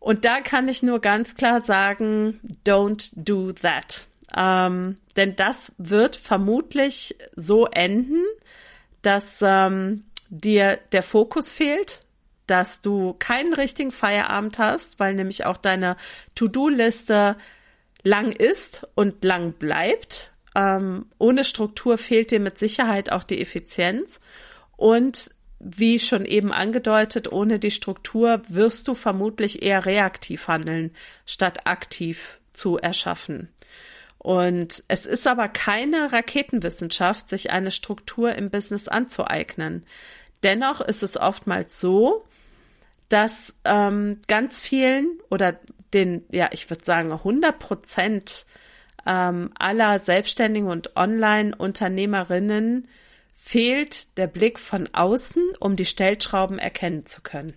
Und 0.00 0.24
da 0.24 0.40
kann 0.40 0.68
ich 0.68 0.82
nur 0.82 1.00
ganz 1.00 1.34
klar 1.34 1.62
sagen, 1.62 2.40
don't 2.64 3.10
do 3.14 3.52
that. 3.52 4.06
Ähm, 4.36 4.98
denn 5.16 5.36
das 5.36 5.74
wird 5.78 6.16
vermutlich 6.16 7.16
so 7.34 7.66
enden, 7.66 8.24
dass 9.02 9.38
ähm, 9.42 10.04
dir 10.28 10.78
der 10.92 11.02
Fokus 11.02 11.50
fehlt, 11.50 12.02
dass 12.48 12.80
du 12.80 13.14
keinen 13.18 13.54
richtigen 13.54 13.92
Feierabend 13.92 14.58
hast, 14.58 14.98
weil 14.98 15.14
nämlich 15.14 15.46
auch 15.46 15.56
deine 15.56 15.96
To-Do-Liste 16.34 17.36
lang 18.02 18.32
ist 18.32 18.86
und 18.94 19.24
lang 19.24 19.52
bleibt. 19.52 20.32
Ähm, 20.54 21.06
ohne 21.18 21.44
Struktur 21.44 21.98
fehlt 21.98 22.30
dir 22.30 22.40
mit 22.40 22.58
Sicherheit 22.58 23.12
auch 23.12 23.22
die 23.22 23.40
Effizienz. 23.40 24.20
Und 24.76 25.30
wie 25.60 25.98
schon 25.98 26.24
eben 26.24 26.52
angedeutet, 26.52 27.30
ohne 27.30 27.58
die 27.58 27.70
Struktur 27.70 28.42
wirst 28.48 28.88
du 28.88 28.94
vermutlich 28.94 29.62
eher 29.62 29.86
reaktiv 29.86 30.48
handeln, 30.48 30.92
statt 31.26 31.66
aktiv 31.66 32.40
zu 32.52 32.78
erschaffen. 32.78 33.48
Und 34.18 34.82
es 34.88 35.06
ist 35.06 35.26
aber 35.26 35.48
keine 35.48 36.12
Raketenwissenschaft, 36.12 37.28
sich 37.28 37.50
eine 37.50 37.70
Struktur 37.70 38.34
im 38.34 38.50
Business 38.50 38.88
anzueignen. 38.88 39.84
Dennoch 40.42 40.80
ist 40.80 41.02
es 41.02 41.16
oftmals 41.16 41.80
so, 41.80 42.24
dass 43.08 43.54
ähm, 43.64 44.20
ganz 44.28 44.60
vielen 44.60 45.18
oder 45.30 45.58
den, 45.94 46.24
ja, 46.30 46.48
ich 46.52 46.68
würde 46.68 46.84
sagen 46.84 47.12
100 47.12 47.58
Prozent 47.58 48.46
ähm, 49.06 49.50
aller 49.58 49.98
Selbstständigen 49.98 50.68
und 50.68 50.96
Online-Unternehmerinnen 50.96 52.88
fehlt 53.34 54.18
der 54.18 54.26
Blick 54.26 54.58
von 54.58 54.88
außen, 54.92 55.42
um 55.60 55.76
die 55.76 55.86
Stellschrauben 55.86 56.58
erkennen 56.58 57.06
zu 57.06 57.22
können. 57.22 57.54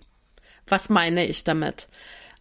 Was 0.66 0.88
meine 0.88 1.26
ich 1.26 1.44
damit? 1.44 1.88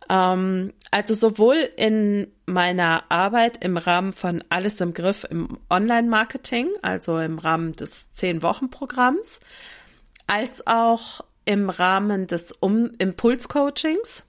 Ähm, 0.09 0.73
also 0.91 1.13
sowohl 1.13 1.57
in 1.75 2.27
meiner 2.45 3.03
Arbeit 3.09 3.63
im 3.63 3.77
Rahmen 3.77 4.13
von 4.13 4.43
Alles 4.49 4.79
im 4.79 4.93
Griff 4.93 5.25
im 5.29 5.57
Online-Marketing, 5.69 6.69
also 6.81 7.17
im 7.19 7.39
Rahmen 7.39 7.73
des 7.73 8.11
Zehn-Wochen-Programms, 8.11 9.41
als 10.27 10.65
auch 10.67 11.21
im 11.45 11.69
Rahmen 11.69 12.27
des 12.27 12.51
um 12.51 12.91
Impuls-Coachings 12.97 14.25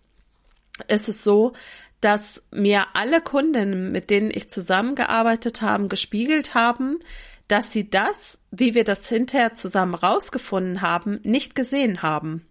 ist 0.88 1.08
es 1.08 1.22
so, 1.22 1.52
dass 2.00 2.42
mir 2.50 2.86
alle 2.94 3.20
Kundinnen, 3.20 3.92
mit 3.92 4.10
denen 4.10 4.30
ich 4.32 4.50
zusammengearbeitet 4.50 5.62
habe, 5.62 5.88
gespiegelt 5.88 6.54
haben, 6.54 6.98
dass 7.46 7.70
sie 7.70 7.90
das, 7.90 8.38
wie 8.50 8.74
wir 8.74 8.84
das 8.84 9.08
hinterher 9.08 9.54
zusammen 9.54 9.94
rausgefunden 9.94 10.82
haben, 10.82 11.20
nicht 11.22 11.54
gesehen 11.54 12.02
haben. 12.02 12.46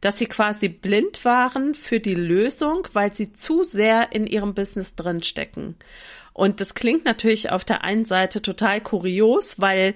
Dass 0.00 0.18
sie 0.18 0.26
quasi 0.26 0.68
blind 0.68 1.24
waren 1.24 1.74
für 1.74 1.98
die 1.98 2.14
Lösung, 2.14 2.86
weil 2.92 3.12
sie 3.12 3.32
zu 3.32 3.62
sehr 3.62 4.12
in 4.12 4.26
ihrem 4.26 4.54
Business 4.54 4.94
drinstecken. 4.96 5.76
Und 6.32 6.60
das 6.60 6.74
klingt 6.74 7.04
natürlich 7.04 7.50
auf 7.50 7.64
der 7.64 7.84
einen 7.84 8.04
Seite 8.04 8.42
total 8.42 8.80
kurios, 8.80 9.60
weil 9.60 9.94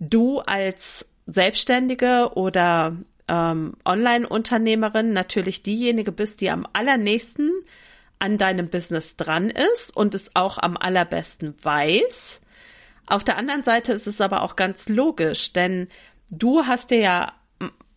du 0.00 0.40
als 0.40 1.08
Selbstständige 1.26 2.30
oder 2.34 2.96
ähm, 3.28 3.74
Online-Unternehmerin 3.84 5.12
natürlich 5.12 5.62
diejenige 5.62 6.12
bist, 6.12 6.40
die 6.40 6.50
am 6.50 6.66
allernächsten 6.72 7.50
an 8.18 8.38
deinem 8.38 8.68
Business 8.68 9.16
dran 9.16 9.50
ist 9.50 9.94
und 9.94 10.14
es 10.14 10.34
auch 10.34 10.58
am 10.58 10.76
allerbesten 10.76 11.54
weiß. 11.62 12.40
Auf 13.06 13.24
der 13.24 13.36
anderen 13.36 13.62
Seite 13.62 13.92
ist 13.92 14.06
es 14.06 14.20
aber 14.20 14.42
auch 14.42 14.56
ganz 14.56 14.88
logisch, 14.88 15.52
denn 15.52 15.88
du 16.30 16.66
hast 16.66 16.90
dir 16.90 17.00
ja 17.00 17.32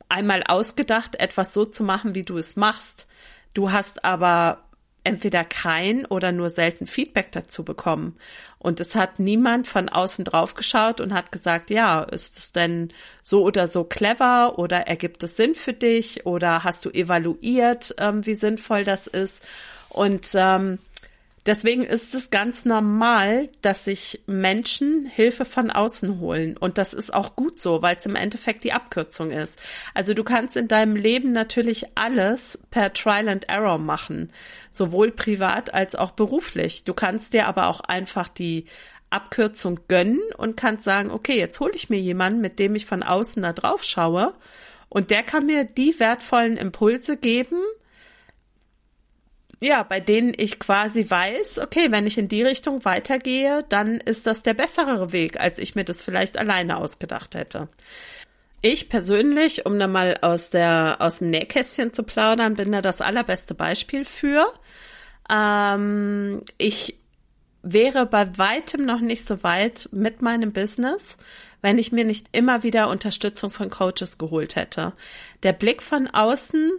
einmal 0.09 0.43
ausgedacht, 0.43 1.19
etwas 1.19 1.53
so 1.53 1.65
zu 1.65 1.83
machen, 1.83 2.15
wie 2.15 2.23
du 2.23 2.37
es 2.37 2.55
machst. 2.55 3.07
Du 3.53 3.71
hast 3.71 4.03
aber 4.03 4.66
entweder 5.07 5.43
kein 5.43 6.05
oder 6.05 6.31
nur 6.31 6.49
selten 6.49 6.87
Feedback 6.87 7.31
dazu 7.31 7.63
bekommen. 7.63 8.17
Und 8.59 8.79
es 8.79 8.95
hat 8.95 9.19
niemand 9.19 9.67
von 9.67 9.89
außen 9.89 10.25
drauf 10.25 10.55
geschaut 10.55 10.99
und 10.99 11.13
hat 11.13 11.31
gesagt, 11.31 11.69
ja, 11.69 12.03
ist 12.03 12.37
es 12.37 12.51
denn 12.51 12.91
so 13.21 13.43
oder 13.43 13.67
so 13.67 13.83
clever 13.83 14.57
oder 14.59 14.87
ergibt 14.87 15.23
es 15.23 15.37
Sinn 15.37 15.55
für 15.55 15.73
dich 15.73 16.25
oder 16.25 16.63
hast 16.63 16.83
du 16.83 16.89
evaluiert, 16.89 17.95
ähm, 17.99 18.25
wie 18.25 18.35
sinnvoll 18.35 18.83
das 18.83 19.07
ist? 19.07 19.43
Und 19.89 20.31
ähm, 20.35 20.79
Deswegen 21.47 21.85
ist 21.85 22.13
es 22.13 22.29
ganz 22.29 22.65
normal, 22.65 23.47
dass 23.61 23.85
sich 23.85 24.21
Menschen 24.27 25.05
Hilfe 25.05 25.45
von 25.45 25.71
außen 25.71 26.19
holen. 26.19 26.57
Und 26.57 26.77
das 26.77 26.93
ist 26.93 27.13
auch 27.13 27.37
gut 27.37 27.57
so, 27.57 27.81
weil 27.81 27.95
es 27.95 28.05
im 28.05 28.17
Endeffekt 28.17 28.65
die 28.65 28.73
Abkürzung 28.73 29.31
ist. 29.31 29.57
Also 29.93 30.13
du 30.13 30.25
kannst 30.25 30.57
in 30.57 30.67
deinem 30.67 30.97
Leben 30.97 31.31
natürlich 31.31 31.85
alles 31.95 32.59
per 32.69 32.91
Trial 32.91 33.29
and 33.29 33.47
Error 33.47 33.77
machen. 33.77 34.33
Sowohl 34.73 35.09
privat 35.11 35.73
als 35.73 35.95
auch 35.95 36.11
beruflich. 36.11 36.83
Du 36.83 36.93
kannst 36.93 37.31
dir 37.31 37.47
aber 37.47 37.67
auch 37.67 37.79
einfach 37.79 38.27
die 38.27 38.65
Abkürzung 39.09 39.79
gönnen 39.87 40.19
und 40.37 40.57
kannst 40.57 40.83
sagen, 40.83 41.11
okay, 41.11 41.37
jetzt 41.37 41.61
hole 41.61 41.73
ich 41.73 41.89
mir 41.89 41.99
jemanden, 42.01 42.41
mit 42.41 42.59
dem 42.59 42.75
ich 42.75 42.85
von 42.85 43.03
außen 43.03 43.41
da 43.41 43.53
drauf 43.53 43.85
schaue. 43.85 44.33
Und 44.89 45.11
der 45.11 45.23
kann 45.23 45.45
mir 45.45 45.63
die 45.63 45.97
wertvollen 45.97 46.57
Impulse 46.57 47.15
geben, 47.15 47.61
ja, 49.59 49.83
bei 49.83 49.99
denen 49.99 50.33
ich 50.37 50.59
quasi 50.59 51.09
weiß, 51.09 51.59
okay, 51.59 51.91
wenn 51.91 52.05
ich 52.05 52.17
in 52.17 52.27
die 52.27 52.43
Richtung 52.43 52.85
weitergehe, 52.85 53.65
dann 53.69 53.97
ist 53.97 54.27
das 54.27 54.43
der 54.43 54.53
bessere 54.53 55.11
Weg, 55.11 55.39
als 55.39 55.57
ich 55.57 55.75
mir 55.75 55.83
das 55.83 56.01
vielleicht 56.01 56.37
alleine 56.37 56.77
ausgedacht 56.77 57.35
hätte. 57.35 57.67
Ich 58.61 58.89
persönlich, 58.89 59.65
um 59.65 59.77
da 59.79 59.87
mal 59.87 60.17
aus 60.21 60.49
der 60.49 60.97
aus 60.99 61.19
dem 61.19 61.29
Nähkästchen 61.29 61.93
zu 61.93 62.03
plaudern, 62.03 62.55
bin 62.55 62.71
da 62.71 62.81
das 62.81 63.01
allerbeste 63.01 63.53
Beispiel 63.53 64.03
für. 64.05 64.51
Ähm, 65.29 66.41
ich 66.57 66.97
wäre 67.61 68.05
bei 68.05 68.37
weitem 68.37 68.85
noch 68.85 68.99
nicht 68.99 69.27
so 69.27 69.43
weit 69.43 69.89
mit 69.91 70.21
meinem 70.21 70.53
Business, 70.53 71.17
wenn 71.61 71.77
ich 71.77 71.91
mir 71.91 72.05
nicht 72.05 72.27
immer 72.31 72.63
wieder 72.63 72.89
Unterstützung 72.89 73.49
von 73.49 73.69
Coaches 73.69 74.17
geholt 74.17 74.55
hätte. 74.55 74.93
Der 75.43 75.53
Blick 75.53 75.83
von 75.83 76.07
außen 76.07 76.71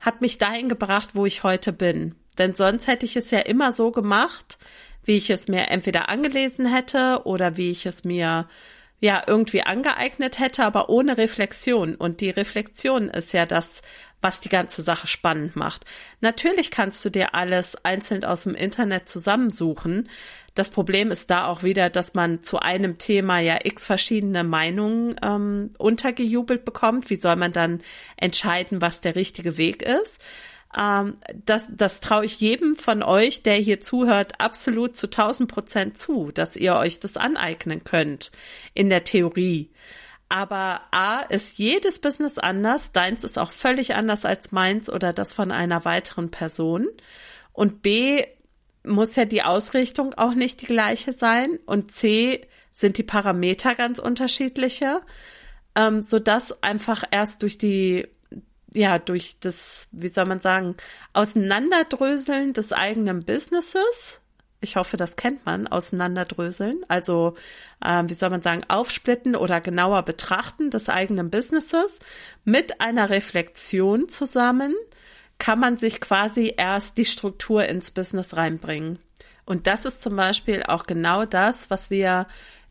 hat 0.00 0.20
mich 0.20 0.38
dahin 0.38 0.68
gebracht, 0.68 1.10
wo 1.14 1.26
ich 1.26 1.42
heute 1.42 1.72
bin. 1.72 2.14
Denn 2.40 2.54
sonst 2.54 2.86
hätte 2.86 3.04
ich 3.04 3.16
es 3.16 3.30
ja 3.30 3.40
immer 3.40 3.70
so 3.70 3.90
gemacht, 3.90 4.58
wie 5.04 5.18
ich 5.18 5.28
es 5.28 5.46
mir 5.46 5.68
entweder 5.68 6.08
angelesen 6.08 6.64
hätte 6.64 7.20
oder 7.24 7.58
wie 7.58 7.70
ich 7.70 7.84
es 7.84 8.02
mir 8.02 8.48
ja 8.98 9.22
irgendwie 9.26 9.62
angeeignet 9.62 10.38
hätte, 10.38 10.64
aber 10.64 10.88
ohne 10.88 11.18
Reflexion. 11.18 11.94
Und 11.94 12.22
die 12.22 12.30
Reflexion 12.30 13.08
ist 13.10 13.34
ja 13.34 13.44
das, 13.44 13.82
was 14.22 14.40
die 14.40 14.48
ganze 14.48 14.82
Sache 14.82 15.06
spannend 15.06 15.54
macht. 15.54 15.84
Natürlich 16.22 16.70
kannst 16.70 17.04
du 17.04 17.10
dir 17.10 17.34
alles 17.34 17.76
einzeln 17.84 18.24
aus 18.24 18.44
dem 18.44 18.54
Internet 18.54 19.06
zusammensuchen. 19.06 20.08
Das 20.54 20.70
Problem 20.70 21.10
ist 21.10 21.30
da 21.30 21.46
auch 21.46 21.62
wieder, 21.62 21.90
dass 21.90 22.14
man 22.14 22.42
zu 22.42 22.58
einem 22.58 22.96
Thema 22.96 23.38
ja 23.38 23.58
x 23.64 23.84
verschiedene 23.84 24.44
Meinungen 24.44 25.16
ähm, 25.22 25.74
untergejubelt 25.76 26.64
bekommt. 26.64 27.10
Wie 27.10 27.16
soll 27.16 27.36
man 27.36 27.52
dann 27.52 27.82
entscheiden, 28.16 28.80
was 28.80 29.02
der 29.02 29.14
richtige 29.14 29.58
Weg 29.58 29.82
ist? 29.82 30.20
Ähm, 30.76 31.16
das 31.44 31.70
das 31.72 32.00
traue 32.00 32.24
ich 32.24 32.40
jedem 32.40 32.76
von 32.76 33.02
euch, 33.02 33.42
der 33.42 33.54
hier 33.54 33.80
zuhört, 33.80 34.40
absolut 34.40 34.96
zu 34.96 35.06
1000 35.06 35.50
Prozent 35.50 35.98
zu, 35.98 36.30
dass 36.32 36.56
ihr 36.56 36.76
euch 36.76 37.00
das 37.00 37.16
aneignen 37.16 37.84
könnt 37.84 38.30
in 38.74 38.90
der 38.90 39.04
Theorie. 39.04 39.70
Aber 40.28 40.82
A 40.92 41.20
ist 41.22 41.58
jedes 41.58 41.98
Business 41.98 42.38
anders, 42.38 42.92
deins 42.92 43.24
ist 43.24 43.36
auch 43.36 43.50
völlig 43.50 43.96
anders 43.96 44.24
als 44.24 44.52
meins 44.52 44.88
oder 44.88 45.12
das 45.12 45.34
von 45.34 45.50
einer 45.50 45.84
weiteren 45.84 46.30
Person. 46.30 46.86
Und 47.52 47.82
B 47.82 48.24
muss 48.84 49.16
ja 49.16 49.24
die 49.24 49.42
Ausrichtung 49.42 50.14
auch 50.14 50.34
nicht 50.34 50.62
die 50.62 50.66
gleiche 50.66 51.12
sein. 51.12 51.58
Und 51.66 51.90
C 51.90 52.46
sind 52.72 52.96
die 52.96 53.02
Parameter 53.02 53.74
ganz 53.74 53.98
unterschiedliche, 53.98 55.00
ähm, 55.74 56.02
sodass 56.02 56.62
einfach 56.62 57.02
erst 57.10 57.42
durch 57.42 57.58
die 57.58 58.06
ja, 58.72 58.98
durch 58.98 59.40
das, 59.40 59.88
wie 59.92 60.08
soll 60.08 60.26
man 60.26 60.40
sagen, 60.40 60.76
Auseinanderdröseln 61.12 62.52
des 62.52 62.72
eigenen 62.72 63.24
Businesses. 63.24 64.20
Ich 64.60 64.76
hoffe, 64.76 64.96
das 64.96 65.16
kennt 65.16 65.46
man, 65.46 65.66
Auseinanderdröseln. 65.66 66.84
Also, 66.88 67.34
äh, 67.82 68.04
wie 68.06 68.14
soll 68.14 68.30
man 68.30 68.42
sagen, 68.42 68.62
aufsplitten 68.68 69.34
oder 69.34 69.60
genauer 69.60 70.02
betrachten 70.02 70.70
des 70.70 70.88
eigenen 70.88 71.30
Businesses 71.30 71.98
mit 72.44 72.80
einer 72.80 73.10
Reflexion 73.10 74.08
zusammen 74.08 74.74
kann 75.38 75.58
man 75.58 75.78
sich 75.78 76.00
quasi 76.00 76.54
erst 76.56 76.98
die 76.98 77.06
Struktur 77.06 77.64
ins 77.64 77.90
Business 77.90 78.36
reinbringen. 78.36 78.98
Und 79.46 79.66
das 79.66 79.84
ist 79.86 80.02
zum 80.02 80.14
Beispiel 80.14 80.62
auch 80.62 80.84
genau 80.84 81.24
das, 81.24 81.70
was 81.70 81.90
wir 81.90 82.26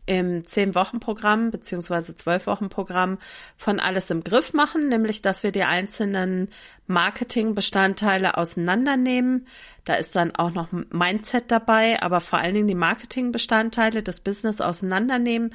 im 0.06 0.44
Zehn-Wochen-Programm 0.44 1.50
beziehungsweise 1.50 2.14
Zwölf-Wochen-Programm 2.14 3.18
von 3.56 3.80
Alles 3.80 4.10
im 4.10 4.24
Griff 4.24 4.52
machen, 4.52 4.88
nämlich 4.88 5.22
dass 5.22 5.42
wir 5.42 5.52
die 5.52 5.64
einzelnen 5.64 6.48
Marketing-Bestandteile 6.86 8.36
auseinandernehmen. 8.36 9.46
Da 9.84 9.94
ist 9.94 10.16
dann 10.16 10.34
auch 10.34 10.52
noch 10.52 10.68
Mindset 10.72 11.50
dabei, 11.50 12.02
aber 12.02 12.20
vor 12.20 12.40
allen 12.40 12.54
Dingen 12.54 12.68
die 12.68 12.74
Marketing-Bestandteile 12.74 14.02
des 14.02 14.20
Business 14.20 14.60
auseinandernehmen, 14.60 15.54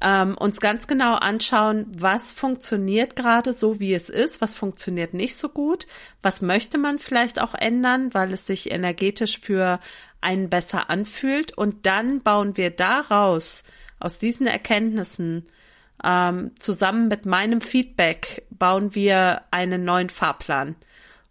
ähm, 0.00 0.36
uns 0.38 0.60
ganz 0.60 0.86
genau 0.86 1.16
anschauen, 1.16 1.86
was 1.94 2.32
funktioniert 2.32 3.16
gerade 3.16 3.52
so, 3.52 3.80
wie 3.80 3.92
es 3.92 4.08
ist, 4.08 4.40
was 4.40 4.54
funktioniert 4.54 5.12
nicht 5.12 5.36
so 5.36 5.50
gut, 5.50 5.86
was 6.22 6.40
möchte 6.40 6.78
man 6.78 6.98
vielleicht 6.98 7.40
auch 7.40 7.54
ändern, 7.54 8.14
weil 8.14 8.32
es 8.32 8.46
sich 8.46 8.70
energetisch 8.70 9.40
für 9.40 9.78
einen 10.22 10.48
besser 10.48 10.90
anfühlt 10.90 11.56
und 11.56 11.86
dann 11.86 12.20
bauen 12.20 12.56
wir 12.56 12.70
daraus 12.70 13.62
aus 14.00 14.18
diesen 14.18 14.46
Erkenntnissen 14.46 15.46
ähm, 16.02 16.52
zusammen 16.58 17.08
mit 17.08 17.26
meinem 17.26 17.60
Feedback 17.60 18.46
bauen 18.50 18.94
wir 18.94 19.42
einen 19.50 19.84
neuen 19.84 20.08
Fahrplan. 20.08 20.76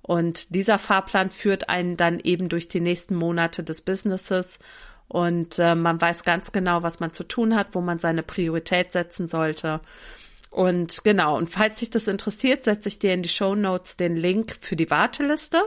Und 0.01 0.55
dieser 0.55 0.79
Fahrplan 0.79 1.29
führt 1.31 1.69
einen 1.69 1.97
dann 1.97 2.19
eben 2.19 2.49
durch 2.49 2.67
die 2.67 2.79
nächsten 2.79 3.15
Monate 3.15 3.63
des 3.63 3.81
Businesses. 3.81 4.59
Und 5.07 5.57
äh, 5.59 5.75
man 5.75 5.99
weiß 5.99 6.23
ganz 6.23 6.51
genau, 6.51 6.83
was 6.83 6.99
man 6.99 7.11
zu 7.11 7.23
tun 7.23 7.55
hat, 7.55 7.69
wo 7.73 7.81
man 7.81 7.99
seine 7.99 8.23
Priorität 8.23 8.91
setzen 8.91 9.27
sollte. 9.27 9.81
Und 10.51 11.03
genau, 11.03 11.37
und 11.37 11.49
falls 11.49 11.79
dich 11.79 11.89
das 11.89 12.07
interessiert, 12.07 12.63
setze 12.63 12.89
ich 12.89 12.99
dir 12.99 13.13
in 13.13 13.21
die 13.21 13.29
Show 13.29 13.55
Notes 13.55 13.97
den 13.97 14.15
Link 14.15 14.57
für 14.59 14.75
die 14.75 14.89
Warteliste 14.89 15.61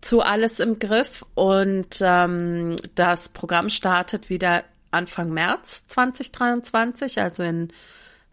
zu 0.00 0.20
Alles 0.20 0.60
im 0.60 0.78
Griff. 0.78 1.24
Und 1.34 1.98
ähm, 2.00 2.76
das 2.94 3.28
Programm 3.28 3.68
startet 3.68 4.30
wieder 4.30 4.64
Anfang 4.90 5.30
März 5.30 5.86
2023, 5.88 7.20
also 7.20 7.42
in 7.42 7.72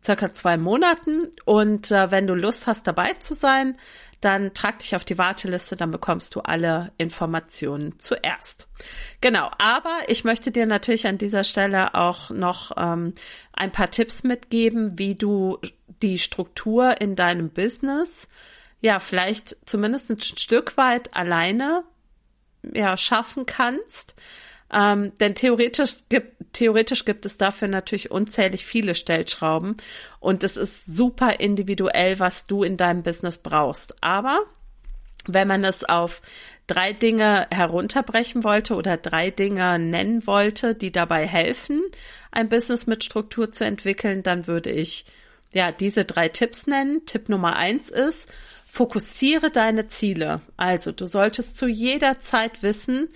circa 0.03 0.31
zwei 0.31 0.57
Monaten. 0.57 1.29
Und 1.45 1.91
äh, 1.91 2.11
wenn 2.11 2.27
du 2.27 2.33
Lust 2.33 2.67
hast, 2.67 2.87
dabei 2.87 3.13
zu 3.13 3.33
sein, 3.33 3.77
dann 4.21 4.53
trag 4.53 4.79
dich 4.79 4.95
auf 4.95 5.03
die 5.03 5.17
Warteliste, 5.17 5.75
dann 5.75 5.91
bekommst 5.91 6.35
du 6.35 6.39
alle 6.39 6.91
Informationen 6.97 7.99
zuerst. 7.99 8.67
Genau, 9.19 9.51
aber 9.57 9.97
ich 10.07 10.23
möchte 10.23 10.51
dir 10.51 10.65
natürlich 10.65 11.07
an 11.07 11.17
dieser 11.17 11.43
Stelle 11.43 11.93
auch 11.93 12.29
noch 12.29 12.71
ähm, 12.77 13.13
ein 13.51 13.71
paar 13.71 13.91
Tipps 13.91 14.23
mitgeben, 14.23 14.97
wie 14.97 15.15
du 15.15 15.59
die 16.01 16.19
Struktur 16.19 17.01
in 17.01 17.15
deinem 17.15 17.49
Business 17.49 18.27
ja 18.83 18.99
vielleicht 18.99 19.55
zumindest 19.65 20.11
ein 20.11 20.19
Stück 20.19 20.77
weit 20.77 21.15
alleine 21.15 21.83
ja 22.73 22.95
schaffen 22.97 23.45
kannst. 23.45 24.15
Ähm, 24.73 25.11
denn 25.19 25.35
theoretisch 25.35 25.97
gibt, 26.09 26.53
theoretisch 26.53 27.05
gibt 27.05 27.25
es 27.25 27.37
dafür 27.37 27.67
natürlich 27.67 28.11
unzählig 28.11 28.65
viele 28.65 28.95
Stellschrauben 28.95 29.75
und 30.19 30.43
es 30.43 30.57
ist 30.57 30.85
super 30.85 31.39
individuell, 31.39 32.19
was 32.19 32.47
du 32.47 32.63
in 32.63 32.77
deinem 32.77 33.03
Business 33.03 33.37
brauchst. 33.37 33.95
Aber 34.01 34.39
wenn 35.27 35.47
man 35.47 35.63
es 35.63 35.83
auf 35.83 36.21
drei 36.67 36.91
Dinge 36.93 37.47
herunterbrechen 37.51 38.43
wollte 38.43 38.75
oder 38.75 38.97
drei 38.97 39.29
Dinge 39.29 39.77
nennen 39.79 40.25
wollte, 40.25 40.75
die 40.75 40.91
dabei 40.91 41.27
helfen, 41.27 41.81
ein 42.31 42.49
Business 42.49 42.87
mit 42.87 43.03
Struktur 43.03 43.51
zu 43.51 43.65
entwickeln, 43.65 44.23
dann 44.23 44.47
würde 44.47 44.71
ich 44.71 45.05
ja 45.53 45.71
diese 45.71 46.03
drei 46.03 46.29
Tipps 46.29 46.67
nennen. 46.67 47.05
Tipp 47.05 47.29
Nummer 47.29 47.55
eins 47.55 47.89
ist, 47.89 48.27
fokussiere 48.65 49.51
deine 49.51 49.87
Ziele. 49.87 50.41
Also 50.57 50.91
du 50.91 51.05
solltest 51.05 51.57
zu 51.57 51.67
jeder 51.67 52.19
Zeit 52.19 52.63
wissen, 52.63 53.09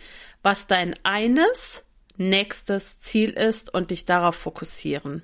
was 0.48 0.66
dein 0.66 0.96
eines 1.04 1.84
nächstes 2.16 3.02
Ziel 3.02 3.32
ist 3.32 3.74
und 3.74 3.92
dich 3.92 4.06
darauf 4.06 4.34
fokussieren. 4.34 5.24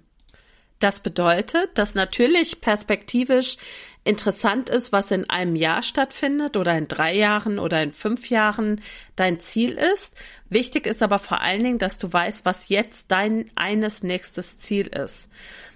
Das 0.80 1.00
bedeutet, 1.00 1.78
dass 1.78 1.96
natürlich 1.96 2.60
perspektivisch 2.60 3.56
interessant 4.04 4.68
ist, 4.68 4.92
was 4.92 5.12
in 5.12 5.30
einem 5.30 5.56
Jahr 5.56 5.82
stattfindet 5.82 6.58
oder 6.58 6.78
in 6.78 6.90
drei 6.90 7.16
Jahren 7.16 7.58
oder 7.58 7.82
in 7.82 7.94
fünf 7.94 8.30
Jahren 8.30 8.82
dein 9.16 9.40
Ziel 9.40 9.78
ist. 9.94 10.14
Wichtig 10.50 10.86
ist 10.86 11.02
aber 11.02 11.20
vor 11.20 11.40
allen 11.40 11.64
Dingen, 11.64 11.80
dass 11.80 12.00
du 12.00 12.12
weißt, 12.12 12.44
was 12.44 12.68
jetzt 12.68 13.06
dein 13.08 13.50
eines 13.56 14.04
nächstes 14.04 14.60
Ziel 14.60 14.88
ist. 14.88 15.30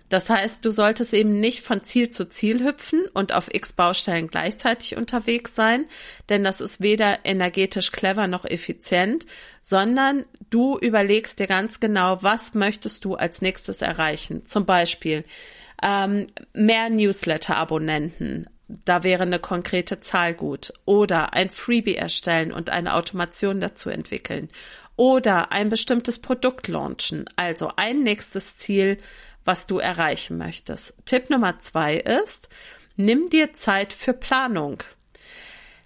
Das 0.10 0.30
heißt, 0.30 0.64
du 0.64 0.72
solltest 0.72 1.14
eben 1.14 1.40
nicht 1.40 1.64
von 1.64 1.82
Ziel 1.82 2.10
zu 2.10 2.28
Ziel 2.28 2.64
hüpfen 2.64 3.08
und 3.14 3.34
auf 3.34 3.54
x 3.54 3.74
Baustellen 3.74 4.28
gleichzeitig 4.28 4.96
unterwegs 4.96 5.54
sein, 5.54 5.86
denn 6.30 6.44
das 6.44 6.62
ist 6.62 6.82
weder 6.82 7.26
energetisch 7.26 7.92
clever 7.92 8.28
noch 8.28 8.46
effizient, 8.46 9.26
sondern 9.60 10.26
du 10.50 10.78
überlegst 10.78 11.40
dir 11.40 11.48
ganz 11.48 11.80
genau, 11.80 12.24
was 12.24 12.54
möchtest 12.54 13.04
du 13.04 13.16
als 13.16 13.42
nächstes 13.42 13.82
erreichen. 13.82 14.46
Zum 14.46 14.66
Beispiel 14.66 15.26
ähm, 15.84 16.28
mehr 16.54 16.90
Newsletter-Abonnenten. 16.90 18.48
Da 18.68 19.04
wäre 19.04 19.24
eine 19.24 19.40
konkrete 19.40 20.00
Zahl 20.00 20.34
gut. 20.34 20.74
Oder 20.86 21.34
ein 21.34 21.50
Freebie 21.50 21.96
erstellen 21.96 22.52
und 22.52 22.70
eine 22.70 22.96
Automation 22.96 23.62
dazu 23.62 23.90
entwickeln. 23.90 24.50
Oder 24.96 25.52
ein 25.52 25.70
bestimmtes 25.70 26.20
Produkt 26.20 26.68
launchen. 26.68 27.26
Also 27.36 27.72
ein 27.76 28.04
nächstes 28.04 28.58
Ziel, 28.58 28.98
was 29.46 29.68
du 29.68 29.80
erreichen 29.80 30.38
möchtest. 30.38 30.96
Tipp 31.06 31.30
Nummer 31.30 31.58
zwei 31.60 31.96
ist, 31.96 32.50
nimm 32.98 33.30
dir 33.30 33.54
Zeit 33.54 33.94
für 33.94 34.14
Planung. 34.14 34.84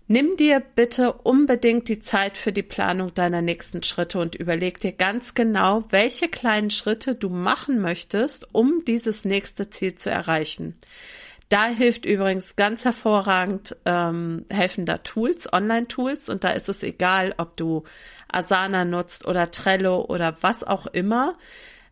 Nimm 0.07 0.35
dir 0.35 0.59
bitte 0.59 1.13
unbedingt 1.13 1.87
die 1.87 1.99
Zeit 1.99 2.37
für 2.37 2.51
die 2.51 2.63
Planung 2.63 3.13
deiner 3.13 3.41
nächsten 3.41 3.81
Schritte 3.81 4.19
und 4.19 4.35
überleg 4.35 4.79
dir 4.79 4.91
ganz 4.91 5.35
genau, 5.35 5.85
welche 5.89 6.27
kleinen 6.27 6.69
Schritte 6.69 7.15
du 7.15 7.29
machen 7.29 7.79
möchtest, 7.79 8.53
um 8.53 8.83
dieses 8.83 9.23
nächste 9.23 9.69
Ziel 9.69 9.95
zu 9.95 10.09
erreichen. 10.09 10.75
Da 11.51 11.65
hilft 11.65 12.05
übrigens 12.05 12.55
ganz 12.55 12.85
hervorragend 12.85 13.75
ähm, 13.83 14.45
helfender 14.49 15.03
Tools, 15.03 15.51
Online-Tools. 15.51 16.29
Und 16.29 16.45
da 16.45 16.51
ist 16.51 16.69
es 16.69 16.81
egal, 16.81 17.33
ob 17.35 17.57
du 17.57 17.83
Asana 18.31 18.85
nutzt 18.85 19.27
oder 19.27 19.51
Trello 19.51 20.05
oder 20.05 20.37
was 20.39 20.63
auch 20.63 20.87
immer. 20.87 21.37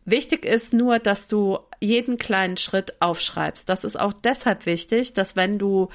Wichtig 0.05 0.45
ist 0.45 0.71
nur, 0.71 0.99
dass 0.99 1.27
du 1.27 1.59
jeden 1.81 2.15
kleinen 2.15 2.55
Schritt 2.55 3.01
aufschreibst. 3.01 3.67
Das 3.67 3.83
ist 3.83 3.99
auch 3.99 4.13
deshalb 4.13 4.65
wichtig, 4.65 5.11
dass 5.11 5.35
wenn 5.35 5.59
du 5.59 5.89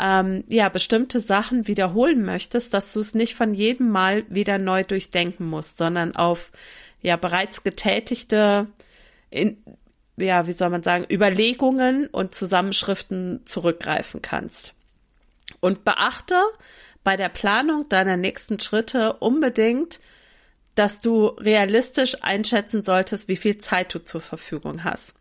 ähm, 0.00 0.44
ja 0.48 0.70
bestimmte 0.70 1.20
Sachen 1.20 1.68
wiederholen 1.68 2.24
möchtest, 2.24 2.72
dass 2.72 2.94
du 2.94 3.00
es 3.00 3.14
nicht 3.14 3.34
von 3.34 3.52
jedem 3.52 3.90
Mal 3.90 4.24
wieder 4.30 4.56
neu 4.56 4.84
durchdenken 4.84 5.44
musst, 5.44 5.76
sondern 5.76 6.16
auf 6.16 6.50
ja 7.02 7.16
bereits 7.16 7.62
getätigte 7.62 8.68
in, 9.28 9.58
ja, 10.16 10.46
wie 10.46 10.52
soll 10.52 10.70
man 10.70 10.82
sagen, 10.82 11.06
Überlegungen 11.10 12.06
und 12.08 12.34
Zusammenschriften 12.34 13.42
zurückgreifen 13.44 14.22
kannst. 14.22 14.74
Und 15.60 15.84
beachte 15.84 16.40
bei 17.04 17.16
der 17.16 17.28
Planung 17.28 17.88
deiner 17.88 18.16
nächsten 18.16 18.60
Schritte 18.60 19.14
unbedingt, 19.14 20.00
dass 20.74 21.00
du 21.00 21.26
realistisch 21.26 22.22
einschätzen 22.22 22.82
solltest, 22.82 23.28
wie 23.28 23.36
viel 23.36 23.58
Zeit 23.58 23.92
du 23.92 24.02
zur 24.02 24.22
Verfügung 24.22 24.84
hast. 24.84 25.14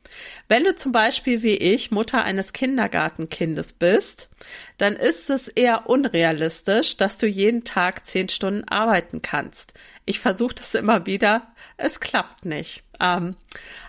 Wenn 0.48 0.64
du 0.64 0.76
zum 0.76 0.94
Beispiel 0.94 1.44
wie 1.44 1.56
ich 1.56 1.92
Mutter 1.92 2.24
eines 2.24 2.54
Kindergartenkindes 2.54 3.74
bist, 3.74 4.30
dann 4.78 4.96
ist 4.96 5.30
es 5.30 5.50
eher 5.50 5.90
unrealistisch, 5.90 6.96
dass 6.96 7.18
du 7.18 7.28
jeden 7.28 7.66
Tag 7.66 8.06
zehn 8.06 8.30
Stunden 8.30 8.66
arbeiten 8.68 9.22
kannst. 9.22 9.74
Ich 10.06 10.20
versuche 10.20 10.56
das 10.56 10.74
immer 10.74 11.06
wieder, 11.06 11.54
es 11.76 12.00
klappt 12.00 12.46
nicht. 12.46 12.84
Ähm, 13.02 13.36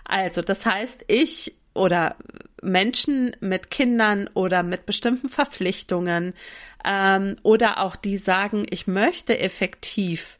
also, 0.05 0.41
das 0.41 0.65
heißt, 0.65 1.05
ich 1.07 1.55
oder 1.73 2.15
Menschen 2.61 3.35
mit 3.39 3.71
Kindern 3.71 4.29
oder 4.33 4.63
mit 4.63 4.85
bestimmten 4.85 5.29
Verpflichtungen 5.29 6.33
ähm, 6.85 7.35
oder 7.43 7.79
auch 7.79 7.95
die 7.95 8.17
sagen, 8.17 8.65
ich 8.69 8.87
möchte 8.87 9.39
effektiv 9.39 10.37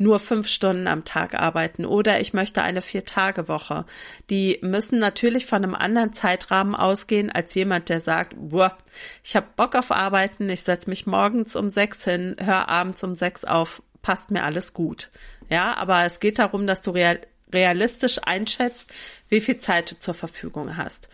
nur 0.00 0.18
fünf 0.18 0.48
Stunden 0.48 0.88
am 0.88 1.04
Tag 1.04 1.34
arbeiten 1.34 1.84
oder 1.84 2.20
ich 2.20 2.32
möchte 2.32 2.62
eine 2.62 2.80
Vier-Tage-Woche. 2.80 3.84
Die 4.30 4.58
müssen 4.62 4.98
natürlich 4.98 5.44
von 5.44 5.62
einem 5.62 5.74
anderen 5.74 6.14
Zeitrahmen 6.14 6.74
ausgehen 6.74 7.30
als 7.30 7.54
jemand, 7.54 7.90
der 7.90 8.00
sagt, 8.00 8.32
boah, 8.34 8.78
ich 9.22 9.36
habe 9.36 9.48
Bock 9.56 9.74
auf 9.76 9.90
Arbeiten, 9.90 10.48
ich 10.48 10.62
setze 10.62 10.88
mich 10.88 11.06
morgens 11.06 11.54
um 11.54 11.68
sechs 11.68 12.02
hin, 12.02 12.34
höre 12.40 12.70
abends 12.70 13.04
um 13.04 13.14
sechs 13.14 13.44
auf, 13.44 13.82
passt 14.00 14.30
mir 14.30 14.42
alles 14.42 14.72
gut. 14.72 15.10
Ja, 15.50 15.76
aber 15.76 16.06
es 16.06 16.18
geht 16.18 16.38
darum, 16.38 16.66
dass 16.66 16.80
du 16.80 16.92
real, 16.92 17.20
realistisch 17.52 18.18
einschätzt, 18.22 18.92
wie 19.28 19.40
viel 19.40 19.58
Zeit 19.58 19.90
du 19.90 19.98
zur 19.98 20.14
Verfügung 20.14 20.76
hast. 20.76 21.08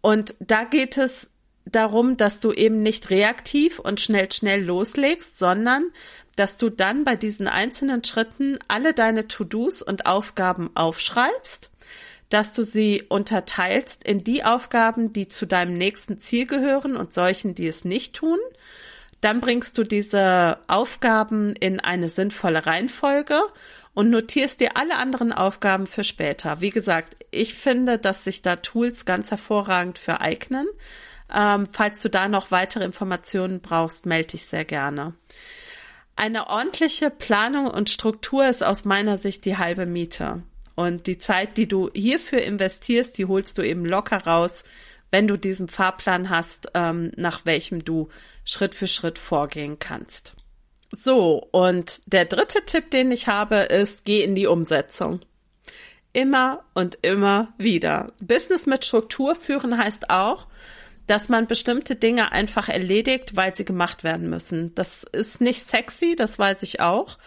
Und 0.00 0.34
da 0.38 0.64
geht 0.64 0.98
es 0.98 1.28
darum, 1.64 2.16
dass 2.16 2.40
du 2.40 2.52
eben 2.52 2.82
nicht 2.82 3.10
reaktiv 3.10 3.78
und 3.78 4.00
schnell, 4.00 4.30
schnell 4.30 4.62
loslegst, 4.62 5.38
sondern 5.38 5.90
dass 6.36 6.58
du 6.58 6.70
dann 6.70 7.04
bei 7.04 7.16
diesen 7.16 7.48
einzelnen 7.48 8.04
Schritten 8.04 8.58
alle 8.68 8.94
deine 8.94 9.26
To-Dos 9.26 9.82
und 9.82 10.06
Aufgaben 10.06 10.70
aufschreibst, 10.74 11.70
dass 12.28 12.52
du 12.52 12.62
sie 12.62 13.04
unterteilst 13.08 14.04
in 14.04 14.22
die 14.22 14.44
Aufgaben, 14.44 15.12
die 15.12 15.28
zu 15.28 15.46
deinem 15.46 15.78
nächsten 15.78 16.18
Ziel 16.18 16.46
gehören 16.46 16.96
und 16.96 17.14
solchen, 17.14 17.54
die 17.54 17.66
es 17.66 17.84
nicht 17.84 18.14
tun. 18.14 18.38
Dann 19.20 19.40
bringst 19.40 19.78
du 19.78 19.84
diese 19.84 20.58
Aufgaben 20.66 21.56
in 21.56 21.80
eine 21.80 22.10
sinnvolle 22.10 22.66
Reihenfolge 22.66 23.40
und 23.96 24.10
notierst 24.10 24.60
dir 24.60 24.76
alle 24.76 24.98
anderen 24.98 25.32
Aufgaben 25.32 25.86
für 25.86 26.04
später. 26.04 26.60
Wie 26.60 26.68
gesagt, 26.68 27.16
ich 27.30 27.54
finde, 27.54 27.98
dass 27.98 28.24
sich 28.24 28.42
da 28.42 28.56
Tools 28.56 29.06
ganz 29.06 29.30
hervorragend 29.30 29.98
für 29.98 30.20
eignen. 30.20 30.66
Ähm, 31.34 31.66
falls 31.66 32.02
du 32.02 32.10
da 32.10 32.28
noch 32.28 32.50
weitere 32.50 32.84
Informationen 32.84 33.60
brauchst, 33.60 34.04
melde 34.04 34.32
dich 34.32 34.44
sehr 34.44 34.66
gerne. 34.66 35.14
Eine 36.14 36.48
ordentliche 36.48 37.08
Planung 37.08 37.68
und 37.68 37.88
Struktur 37.88 38.46
ist 38.46 38.62
aus 38.62 38.84
meiner 38.84 39.16
Sicht 39.16 39.46
die 39.46 39.56
halbe 39.56 39.86
Miete. 39.86 40.42
Und 40.74 41.06
die 41.06 41.16
Zeit, 41.16 41.56
die 41.56 41.66
du 41.66 41.88
hierfür 41.94 42.42
investierst, 42.42 43.16
die 43.16 43.24
holst 43.24 43.56
du 43.56 43.62
eben 43.62 43.86
locker 43.86 44.26
raus, 44.26 44.64
wenn 45.10 45.26
du 45.26 45.38
diesen 45.38 45.68
Fahrplan 45.68 46.28
hast, 46.28 46.68
ähm, 46.74 47.12
nach 47.16 47.46
welchem 47.46 47.82
du 47.82 48.10
Schritt 48.44 48.74
für 48.74 48.88
Schritt 48.88 49.18
vorgehen 49.18 49.78
kannst. 49.78 50.34
So, 50.92 51.48
und 51.52 52.00
der 52.06 52.24
dritte 52.24 52.64
Tipp, 52.64 52.90
den 52.90 53.10
ich 53.10 53.26
habe, 53.28 53.56
ist, 53.56 54.04
geh 54.04 54.22
in 54.22 54.34
die 54.34 54.46
Umsetzung. 54.46 55.20
immer 56.16 56.64
und 56.72 56.98
immer 57.02 57.52
wieder. 57.58 58.12
Business 58.20 58.64
mit 58.64 58.86
Struktur 58.86 59.34
führen 59.34 59.76
heißt 59.76 60.08
auch, 60.08 60.46
dass 61.06 61.28
man 61.28 61.46
bestimmte 61.46 61.94
Dinge 61.94 62.32
einfach 62.32 62.70
erledigt, 62.70 63.36
weil 63.36 63.54
sie 63.54 63.66
gemacht 63.66 64.02
werden 64.02 64.30
müssen. 64.30 64.74
Das 64.74 65.04
ist 65.04 65.42
nicht 65.42 65.62
sexy, 65.62 66.16
das 66.16 66.38
weiß 66.38 66.62
ich 66.62 66.80
auch. 66.80 67.18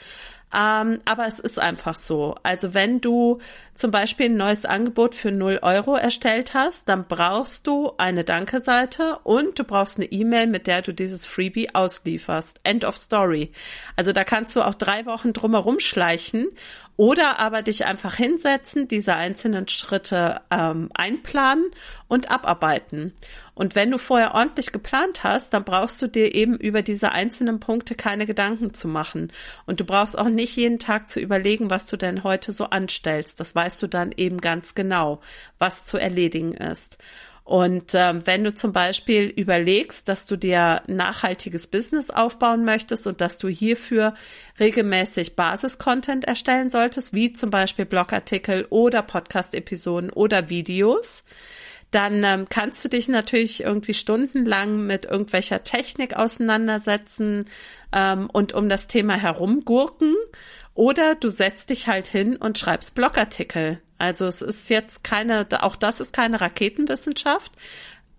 Ähm, 0.53 0.99
aber 1.05 1.27
es 1.27 1.39
ist 1.39 1.59
einfach 1.59 1.95
so. 1.95 2.35
Also 2.43 2.73
wenn 2.73 3.01
du 3.01 3.39
zum 3.73 3.91
Beispiel 3.91 4.27
ein 4.27 4.37
neues 4.37 4.65
Angebot 4.65 5.13
für 5.13 5.31
0 5.31 5.59
Euro 5.61 5.95
erstellt 5.95 6.53
hast, 6.53 6.89
dann 6.89 7.05
brauchst 7.07 7.67
du 7.67 7.93
eine 7.97 8.23
Danke-Seite 8.23 9.19
und 9.23 9.59
du 9.59 9.63
brauchst 9.63 9.97
eine 9.97 10.11
E-Mail, 10.11 10.47
mit 10.47 10.65
der 10.65 10.81
du 10.81 10.93
dieses 10.93 11.25
Freebie 11.25 11.73
auslieferst. 11.75 12.61
End 12.63 12.83
of 12.83 12.97
Story. 12.97 13.51
Also 13.95 14.11
da 14.11 14.23
kannst 14.23 14.55
du 14.55 14.61
auch 14.61 14.75
drei 14.75 15.05
Wochen 15.05 15.33
drumherum 15.33 15.79
schleichen 15.79 16.47
oder 16.99 17.39
aber 17.39 17.61
dich 17.61 17.85
einfach 17.85 18.15
hinsetzen, 18.15 18.89
diese 18.89 19.15
einzelnen 19.15 19.69
Schritte 19.69 20.41
ähm, 20.51 20.89
einplanen 20.93 21.71
und 22.09 22.29
abarbeiten. 22.29 23.13
Und 23.53 23.73
wenn 23.73 23.89
du 23.89 23.97
vorher 23.97 24.35
ordentlich 24.35 24.73
geplant 24.73 25.23
hast, 25.23 25.53
dann 25.53 25.63
brauchst 25.63 26.01
du 26.01 26.07
dir 26.07 26.35
eben 26.35 26.57
über 26.57 26.81
diese 26.81 27.13
einzelnen 27.13 27.61
Punkte 27.61 27.95
keine 27.95 28.25
Gedanken 28.25 28.73
zu 28.73 28.89
machen. 28.89 29.31
Und 29.65 29.79
du 29.79 29.85
brauchst 29.85 30.19
auch 30.19 30.27
nicht 30.27 30.57
jeden 30.57 30.77
Tag 30.77 31.07
zu 31.07 31.21
überlegen, 31.21 31.69
was 31.69 31.85
du 31.85 31.95
denn 31.95 32.25
heute 32.25 32.51
so 32.51 32.65
anstellst. 32.65 33.39
Das 33.39 33.55
weißt 33.55 33.81
du 33.81 33.87
dann 33.87 34.11
eben 34.11 34.41
ganz 34.41 34.75
genau, 34.75 35.21
was 35.57 35.85
zu 35.85 35.97
erledigen 35.97 36.53
ist. 36.53 36.97
Und 37.49 37.95
ähm, 37.95 38.21
wenn 38.25 38.43
du 38.43 38.53
zum 38.53 38.73
Beispiel 38.73 39.23
überlegst, 39.23 40.07
dass 40.07 40.27
du 40.27 40.35
dir 40.35 40.83
nachhaltiges 40.85 41.65
Business 41.65 42.11
aufbauen 42.11 42.63
möchtest 42.63 43.07
und 43.07 43.21
dass 43.21 43.39
du 43.39 43.47
hierfür 43.47 44.13
regelmäßig 44.59 45.35
Basis-Content 45.35 46.25
erstellen 46.25 46.69
solltest, 46.69 47.11
wie 47.11 47.33
zum 47.33 47.49
Beispiel 47.49 47.85
Blogartikel 47.85 48.67
oder 48.69 49.01
Podcast-Episoden 49.01 50.11
oder 50.11 50.49
Videos, 50.49 51.23
dann 51.91 52.23
ähm, 52.23 52.47
kannst 52.49 52.83
du 52.83 52.89
dich 52.89 53.07
natürlich 53.07 53.63
irgendwie 53.63 53.93
stundenlang 53.93 54.85
mit 54.85 55.05
irgendwelcher 55.05 55.63
Technik 55.63 56.15
auseinandersetzen 56.15 57.45
ähm, 57.91 58.29
und 58.31 58.53
um 58.53 58.69
das 58.69 58.87
Thema 58.87 59.15
herumgurken. 59.15 60.15
Oder 60.75 61.15
du 61.15 61.29
setzt 61.29 61.71
dich 61.71 61.87
halt 61.87 62.07
hin 62.07 62.37
und 62.37 62.57
schreibst 62.57 62.95
Blogartikel. 62.95 63.81
Also 63.97 64.27
es 64.27 64.41
ist 64.41 64.69
jetzt 64.69 65.03
keine, 65.03 65.47
auch 65.61 65.75
das 65.75 65.99
ist 65.99 66.13
keine 66.13 66.39
Raketenwissenschaft, 66.39 67.51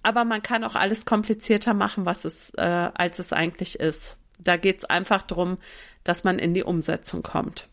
aber 0.02 0.24
man 0.24 0.42
kann 0.42 0.64
auch 0.64 0.74
alles 0.74 1.06
komplizierter 1.06 1.72
machen, 1.72 2.04
was 2.04 2.24
es, 2.24 2.50
äh, 2.58 2.62
als 2.62 3.18
es 3.18 3.32
eigentlich 3.32 3.78
ist. 3.78 4.18
Da 4.38 4.56
geht's 4.56 4.84
einfach 4.84 5.22
drum, 5.22 5.58
dass 6.04 6.24
man 6.24 6.38
in 6.38 6.54
die 6.54 6.64
Umsetzung 6.64 7.22
kommt. 7.22 7.68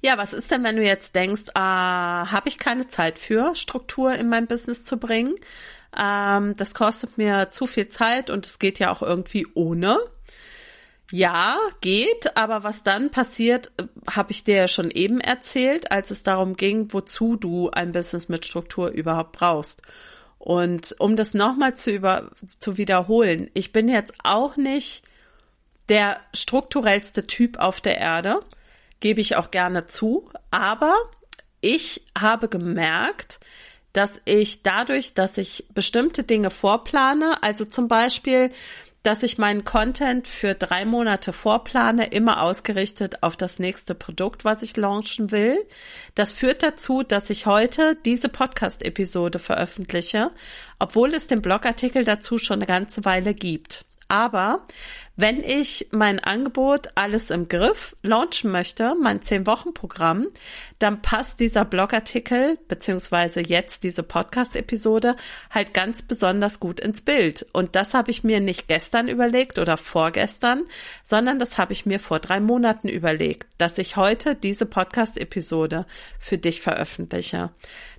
Ja, 0.00 0.18
was 0.18 0.32
ist 0.32 0.50
denn, 0.50 0.64
wenn 0.64 0.76
du 0.76 0.84
jetzt 0.84 1.14
denkst, 1.14 1.50
ah, 1.54 2.30
habe 2.30 2.48
ich 2.48 2.58
keine 2.58 2.86
Zeit 2.86 3.18
für, 3.18 3.54
Struktur 3.54 4.14
in 4.14 4.28
mein 4.28 4.46
Business 4.46 4.84
zu 4.84 4.98
bringen? 4.98 5.34
Ähm, 5.98 6.56
das 6.56 6.74
kostet 6.74 7.18
mir 7.18 7.50
zu 7.50 7.66
viel 7.66 7.88
Zeit 7.88 8.30
und 8.30 8.46
es 8.46 8.58
geht 8.58 8.78
ja 8.78 8.92
auch 8.92 9.02
irgendwie 9.02 9.46
ohne. 9.54 9.98
Ja, 11.12 11.58
geht, 11.80 12.36
aber 12.36 12.62
was 12.62 12.84
dann 12.84 13.10
passiert, 13.10 13.72
äh, 13.78 13.84
habe 14.08 14.30
ich 14.30 14.44
dir 14.44 14.56
ja 14.56 14.68
schon 14.68 14.90
eben 14.90 15.20
erzählt, 15.20 15.90
als 15.90 16.10
es 16.10 16.22
darum 16.22 16.56
ging, 16.56 16.92
wozu 16.92 17.36
du 17.36 17.70
ein 17.70 17.92
Business 17.92 18.28
mit 18.28 18.46
Struktur 18.46 18.90
überhaupt 18.90 19.32
brauchst. 19.32 19.82
Und 20.38 20.94
um 20.98 21.16
das 21.16 21.34
nochmal 21.34 21.74
zu, 21.74 21.90
über, 21.90 22.30
zu 22.60 22.78
wiederholen, 22.78 23.50
ich 23.54 23.72
bin 23.72 23.88
jetzt 23.88 24.14
auch 24.22 24.56
nicht 24.56 25.02
der 25.88 26.20
strukturellste 26.32 27.26
Typ 27.26 27.58
auf 27.58 27.80
der 27.80 27.98
Erde, 27.98 28.40
gebe 29.00 29.20
ich 29.20 29.36
auch 29.36 29.50
gerne 29.50 29.86
zu, 29.86 30.30
aber 30.50 30.94
ich 31.60 32.02
habe 32.16 32.48
gemerkt, 32.48 33.40
dass 33.92 34.20
ich 34.24 34.62
dadurch, 34.62 35.14
dass 35.14 35.36
ich 35.36 35.66
bestimmte 35.74 36.22
Dinge 36.22 36.50
vorplane, 36.50 37.42
also 37.42 37.64
zum 37.64 37.88
Beispiel, 37.88 38.50
dass 39.02 39.22
ich 39.22 39.38
meinen 39.38 39.64
Content 39.64 40.28
für 40.28 40.54
drei 40.54 40.84
Monate 40.84 41.32
vorplane, 41.32 42.08
immer 42.08 42.42
ausgerichtet 42.42 43.22
auf 43.22 43.36
das 43.36 43.58
nächste 43.58 43.94
Produkt, 43.94 44.44
was 44.44 44.62
ich 44.62 44.76
launchen 44.76 45.30
will. 45.30 45.56
Das 46.14 46.32
führt 46.32 46.62
dazu, 46.62 47.02
dass 47.02 47.30
ich 47.30 47.46
heute 47.46 47.96
diese 48.04 48.28
Podcast-Episode 48.28 49.38
veröffentliche, 49.38 50.30
obwohl 50.78 51.14
es 51.14 51.26
den 51.26 51.40
Blogartikel 51.40 52.04
dazu 52.04 52.36
schon 52.36 52.56
eine 52.56 52.66
ganze 52.66 53.04
Weile 53.06 53.32
gibt. 53.32 53.86
Aber 54.08 54.66
wenn 55.20 55.44
ich 55.44 55.88
mein 55.90 56.18
Angebot 56.18 56.88
alles 56.94 57.30
im 57.30 57.48
Griff 57.48 57.96
launchen 58.02 58.50
möchte, 58.50 58.94
mein 59.00 59.20
10-Wochen-Programm, 59.20 60.28
dann 60.80 61.02
passt 61.02 61.40
dieser 61.40 61.64
Blogartikel 61.64 62.58
beziehungsweise 62.66 63.40
jetzt 63.40 63.84
diese 63.84 64.02
Podcast-Episode 64.02 65.14
halt 65.50 65.74
ganz 65.74 66.02
besonders 66.02 66.58
gut 66.58 66.80
ins 66.80 67.02
Bild. 67.02 67.46
Und 67.52 67.76
das 67.76 67.92
habe 67.94 68.10
ich 68.10 68.24
mir 68.24 68.40
nicht 68.40 68.66
gestern 68.66 69.06
überlegt 69.06 69.58
oder 69.58 69.76
vorgestern, 69.76 70.64
sondern 71.02 71.38
das 71.38 71.58
habe 71.58 71.74
ich 71.74 71.84
mir 71.84 72.00
vor 72.00 72.18
drei 72.18 72.40
Monaten 72.40 72.88
überlegt, 72.88 73.46
dass 73.58 73.76
ich 73.76 73.96
heute 73.96 74.34
diese 74.34 74.64
Podcast-Episode 74.64 75.86
für 76.18 76.38
dich 76.38 76.62
veröffentliche. 76.62 77.50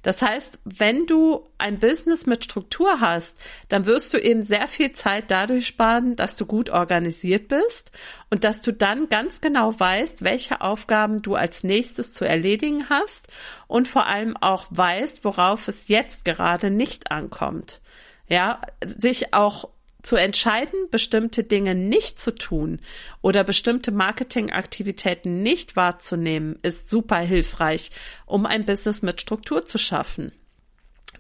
Das 0.02 0.24
heißt, 0.24 0.60
wenn 0.66 1.06
du 1.06 1.48
ein 1.60 1.78
Business 1.78 2.26
mit 2.26 2.44
Struktur 2.44 3.00
hast, 3.02 3.38
dann 3.70 3.86
wirst 3.86 4.12
du 4.14 4.18
eben 4.18 4.42
sehr 4.42 4.68
viel 4.68 4.92
Zeit 4.94 5.30
dadurch 5.30 5.68
sparen, 5.68 6.16
dass 6.16 6.36
du 6.36 6.48
gut 6.48 6.72
organisiert 6.72 7.48
bist 7.48 7.92
und 8.32 8.44
dass 8.44 8.64
du 8.64 8.74
dann 8.74 9.10
ganz 9.10 9.42
genau 9.42 9.80
weißt, 9.80 10.24
welche 10.24 10.62
Aufgaben 10.62 11.22
du 11.22 11.36
als 11.36 11.64
nächstes 11.64 12.14
zu 12.14 12.26
erledigen 12.26 12.71
hast 12.90 13.28
und 13.68 13.88
vor 13.88 14.08
allem 14.08 14.36
auch 14.38 14.66
weißt, 14.70 15.24
worauf 15.24 15.68
es 15.68 15.88
jetzt 15.88 16.26
gerade 16.26 16.70
nicht 16.70 17.12
ankommt. 17.12 17.82
Ja, 18.28 18.62
sich 18.86 19.34
auch 19.34 19.70
zu 20.02 20.16
entscheiden, 20.16 20.90
bestimmte 20.90 21.44
Dinge 21.44 21.76
nicht 21.76 22.20
zu 22.20 22.34
tun 22.34 22.80
oder 23.22 23.44
bestimmte 23.44 23.92
Marketingaktivitäten 23.92 25.44
nicht 25.44 25.76
wahrzunehmen, 25.76 26.58
ist 26.64 26.90
super 26.90 27.18
hilfreich, 27.18 27.92
um 28.26 28.46
ein 28.46 28.66
Business 28.66 29.02
mit 29.02 29.22
Struktur 29.22 29.66
zu 29.66 29.78
schaffen. 29.78 30.32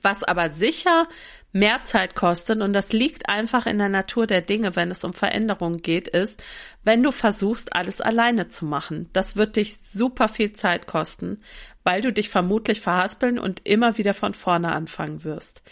Was 0.02 0.24
aber 0.24 0.50
sicher 0.50 1.08
mehr 1.52 1.84
Zeit 1.84 2.16
kostet, 2.16 2.62
und 2.62 2.74
das 2.74 2.94
liegt 2.94 3.30
einfach 3.30 3.66
in 3.66 3.78
der 3.78 3.90
Natur 3.90 4.28
der 4.28 4.42
Dinge, 4.42 4.76
wenn 4.76 4.92
es 4.92 5.04
um 5.04 5.14
Veränderungen 5.14 5.82
geht, 5.82 6.08
ist, 6.08 6.44
wenn 6.84 7.04
du 7.04 7.12
versuchst, 7.12 7.76
alles 7.76 8.02
alleine 8.02 8.48
zu 8.48 8.66
machen. 8.66 9.10
Das 9.14 9.36
wird 9.36 9.56
dich 9.56 9.78
super 9.78 10.30
viel 10.30 10.54
Zeit 10.54 10.88
kosten, 10.88 11.42
weil 11.84 12.02
du 12.02 12.14
dich 12.14 12.30
vermutlich 12.30 12.82
verhaspeln 12.82 13.40
und 13.40 13.62
immer 13.66 13.98
wieder 13.98 14.14
von 14.14 14.34
vorne 14.34 14.72
anfangen 14.72 15.24
wirst. 15.24 15.64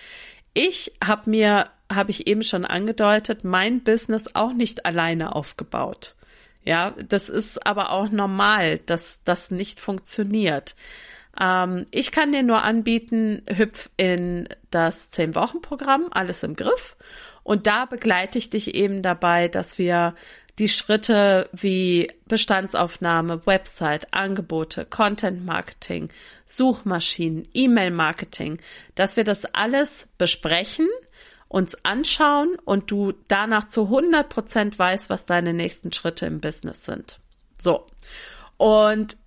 Ich 0.53 0.93
habe 1.03 1.29
mir 1.29 1.69
habe 1.91 2.11
ich 2.11 2.27
eben 2.27 2.43
schon 2.43 2.65
angedeutet, 2.65 3.43
mein 3.43 3.83
Business 3.83 4.35
auch 4.35 4.53
nicht 4.53 4.85
alleine 4.85 5.35
aufgebaut. 5.35 6.15
Ja, 6.63 6.91
das 7.07 7.29
ist 7.29 7.65
aber 7.65 7.91
auch 7.91 8.09
normal, 8.09 8.77
dass 8.79 9.21
das 9.23 9.49
nicht 9.49 9.79
funktioniert. 9.79 10.75
Ähm, 11.39 11.85
ich 11.91 12.11
kann 12.11 12.31
dir 12.31 12.43
nur 12.43 12.63
anbieten, 12.63 13.43
hüpf 13.49 13.89
in 13.97 14.49
das 14.71 15.11
10-Wochen-Programm, 15.13 16.07
alles 16.11 16.43
im 16.43 16.55
Griff. 16.55 16.97
Und 17.43 17.65
da 17.67 17.85
begleite 17.85 18.37
ich 18.37 18.49
dich 18.49 18.75
eben 18.75 19.01
dabei, 19.01 19.47
dass 19.47 19.77
wir 19.77 20.15
die 20.59 20.69
Schritte 20.69 21.49
wie 21.53 22.11
Bestandsaufnahme, 22.27 23.45
Website, 23.45 24.13
Angebote, 24.13 24.85
Content 24.85 25.45
Marketing, 25.45 26.09
Suchmaschinen, 26.45 27.47
E-Mail 27.53 27.91
Marketing, 27.91 28.59
dass 28.95 29.15
wir 29.15 29.23
das 29.23 29.45
alles 29.45 30.09
besprechen, 30.17 30.87
uns 31.47 31.77
anschauen 31.83 32.57
und 32.65 32.91
du 32.91 33.13
danach 33.29 33.69
zu 33.69 33.85
100 33.85 34.27
Prozent 34.27 34.77
weißt, 34.77 35.09
was 35.09 35.25
deine 35.25 35.53
nächsten 35.53 35.93
Schritte 35.93 36.25
im 36.25 36.41
Business 36.41 36.83
sind. 36.83 37.19
So. 37.57 37.87
Und 38.57 39.17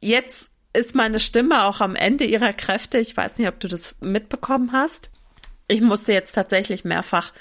jetzt 0.00 0.49
ist 0.72 0.94
meine 0.94 1.18
Stimme 1.18 1.64
auch 1.64 1.80
am 1.80 1.96
Ende 1.96 2.24
ihrer 2.24 2.52
Kräfte. 2.52 2.98
Ich 2.98 3.16
weiß 3.16 3.38
nicht, 3.38 3.48
ob 3.48 3.58
du 3.60 3.68
das 3.68 3.96
mitbekommen 4.00 4.72
hast. 4.72 5.10
Ich 5.68 5.80
musste 5.80 6.12
jetzt 6.12 6.32
tatsächlich 6.32 6.84
mehrfach 6.84 7.32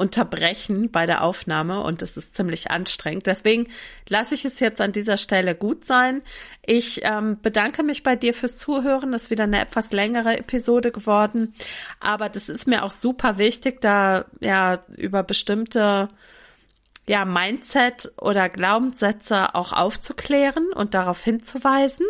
unterbrechen 0.00 0.90
bei 0.90 1.04
der 1.04 1.22
Aufnahme 1.22 1.82
und 1.82 2.00
es 2.00 2.16
ist 2.16 2.34
ziemlich 2.34 2.70
anstrengend. 2.70 3.26
Deswegen 3.26 3.68
lasse 4.08 4.34
ich 4.34 4.46
es 4.46 4.58
jetzt 4.60 4.80
an 4.80 4.92
dieser 4.92 5.18
Stelle 5.18 5.54
gut 5.54 5.84
sein. 5.84 6.22
Ich 6.64 7.00
ähm, 7.04 7.38
bedanke 7.42 7.82
mich 7.82 8.02
bei 8.02 8.16
dir 8.16 8.32
fürs 8.32 8.56
Zuhören. 8.56 9.12
Das 9.12 9.24
ist 9.24 9.30
wieder 9.30 9.44
eine 9.44 9.60
etwas 9.60 9.92
längere 9.92 10.38
Episode 10.38 10.90
geworden, 10.90 11.52
aber 12.00 12.30
das 12.30 12.48
ist 12.48 12.66
mir 12.66 12.82
auch 12.82 12.90
super 12.90 13.36
wichtig, 13.36 13.82
da 13.82 14.24
ja 14.40 14.82
über 14.96 15.22
bestimmte 15.22 16.08
ja 17.06 17.24
Mindset 17.24 18.12
oder 18.18 18.48
Glaubenssätze 18.48 19.54
auch 19.54 19.72
aufzuklären 19.72 20.72
und 20.74 20.94
darauf 20.94 21.22
hinzuweisen. 21.22 22.06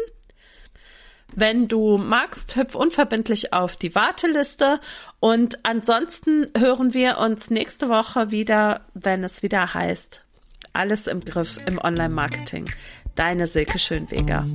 Wenn 1.34 1.68
du 1.68 1.98
magst, 1.98 2.56
hüpf 2.56 2.74
unverbindlich 2.74 3.52
auf 3.52 3.76
die 3.76 3.94
Warteliste. 3.94 4.80
Und 5.20 5.58
ansonsten 5.64 6.46
hören 6.56 6.94
wir 6.94 7.18
uns 7.18 7.50
nächste 7.50 7.88
Woche 7.88 8.30
wieder, 8.30 8.82
wenn 8.94 9.24
es 9.24 9.42
wieder 9.42 9.74
heißt, 9.74 10.24
alles 10.72 11.06
im 11.06 11.24
Griff 11.24 11.58
im 11.66 11.78
Online-Marketing. 11.78 12.70
Deine 13.14 13.46
Silke 13.46 13.78
Schönweger. 13.78 14.46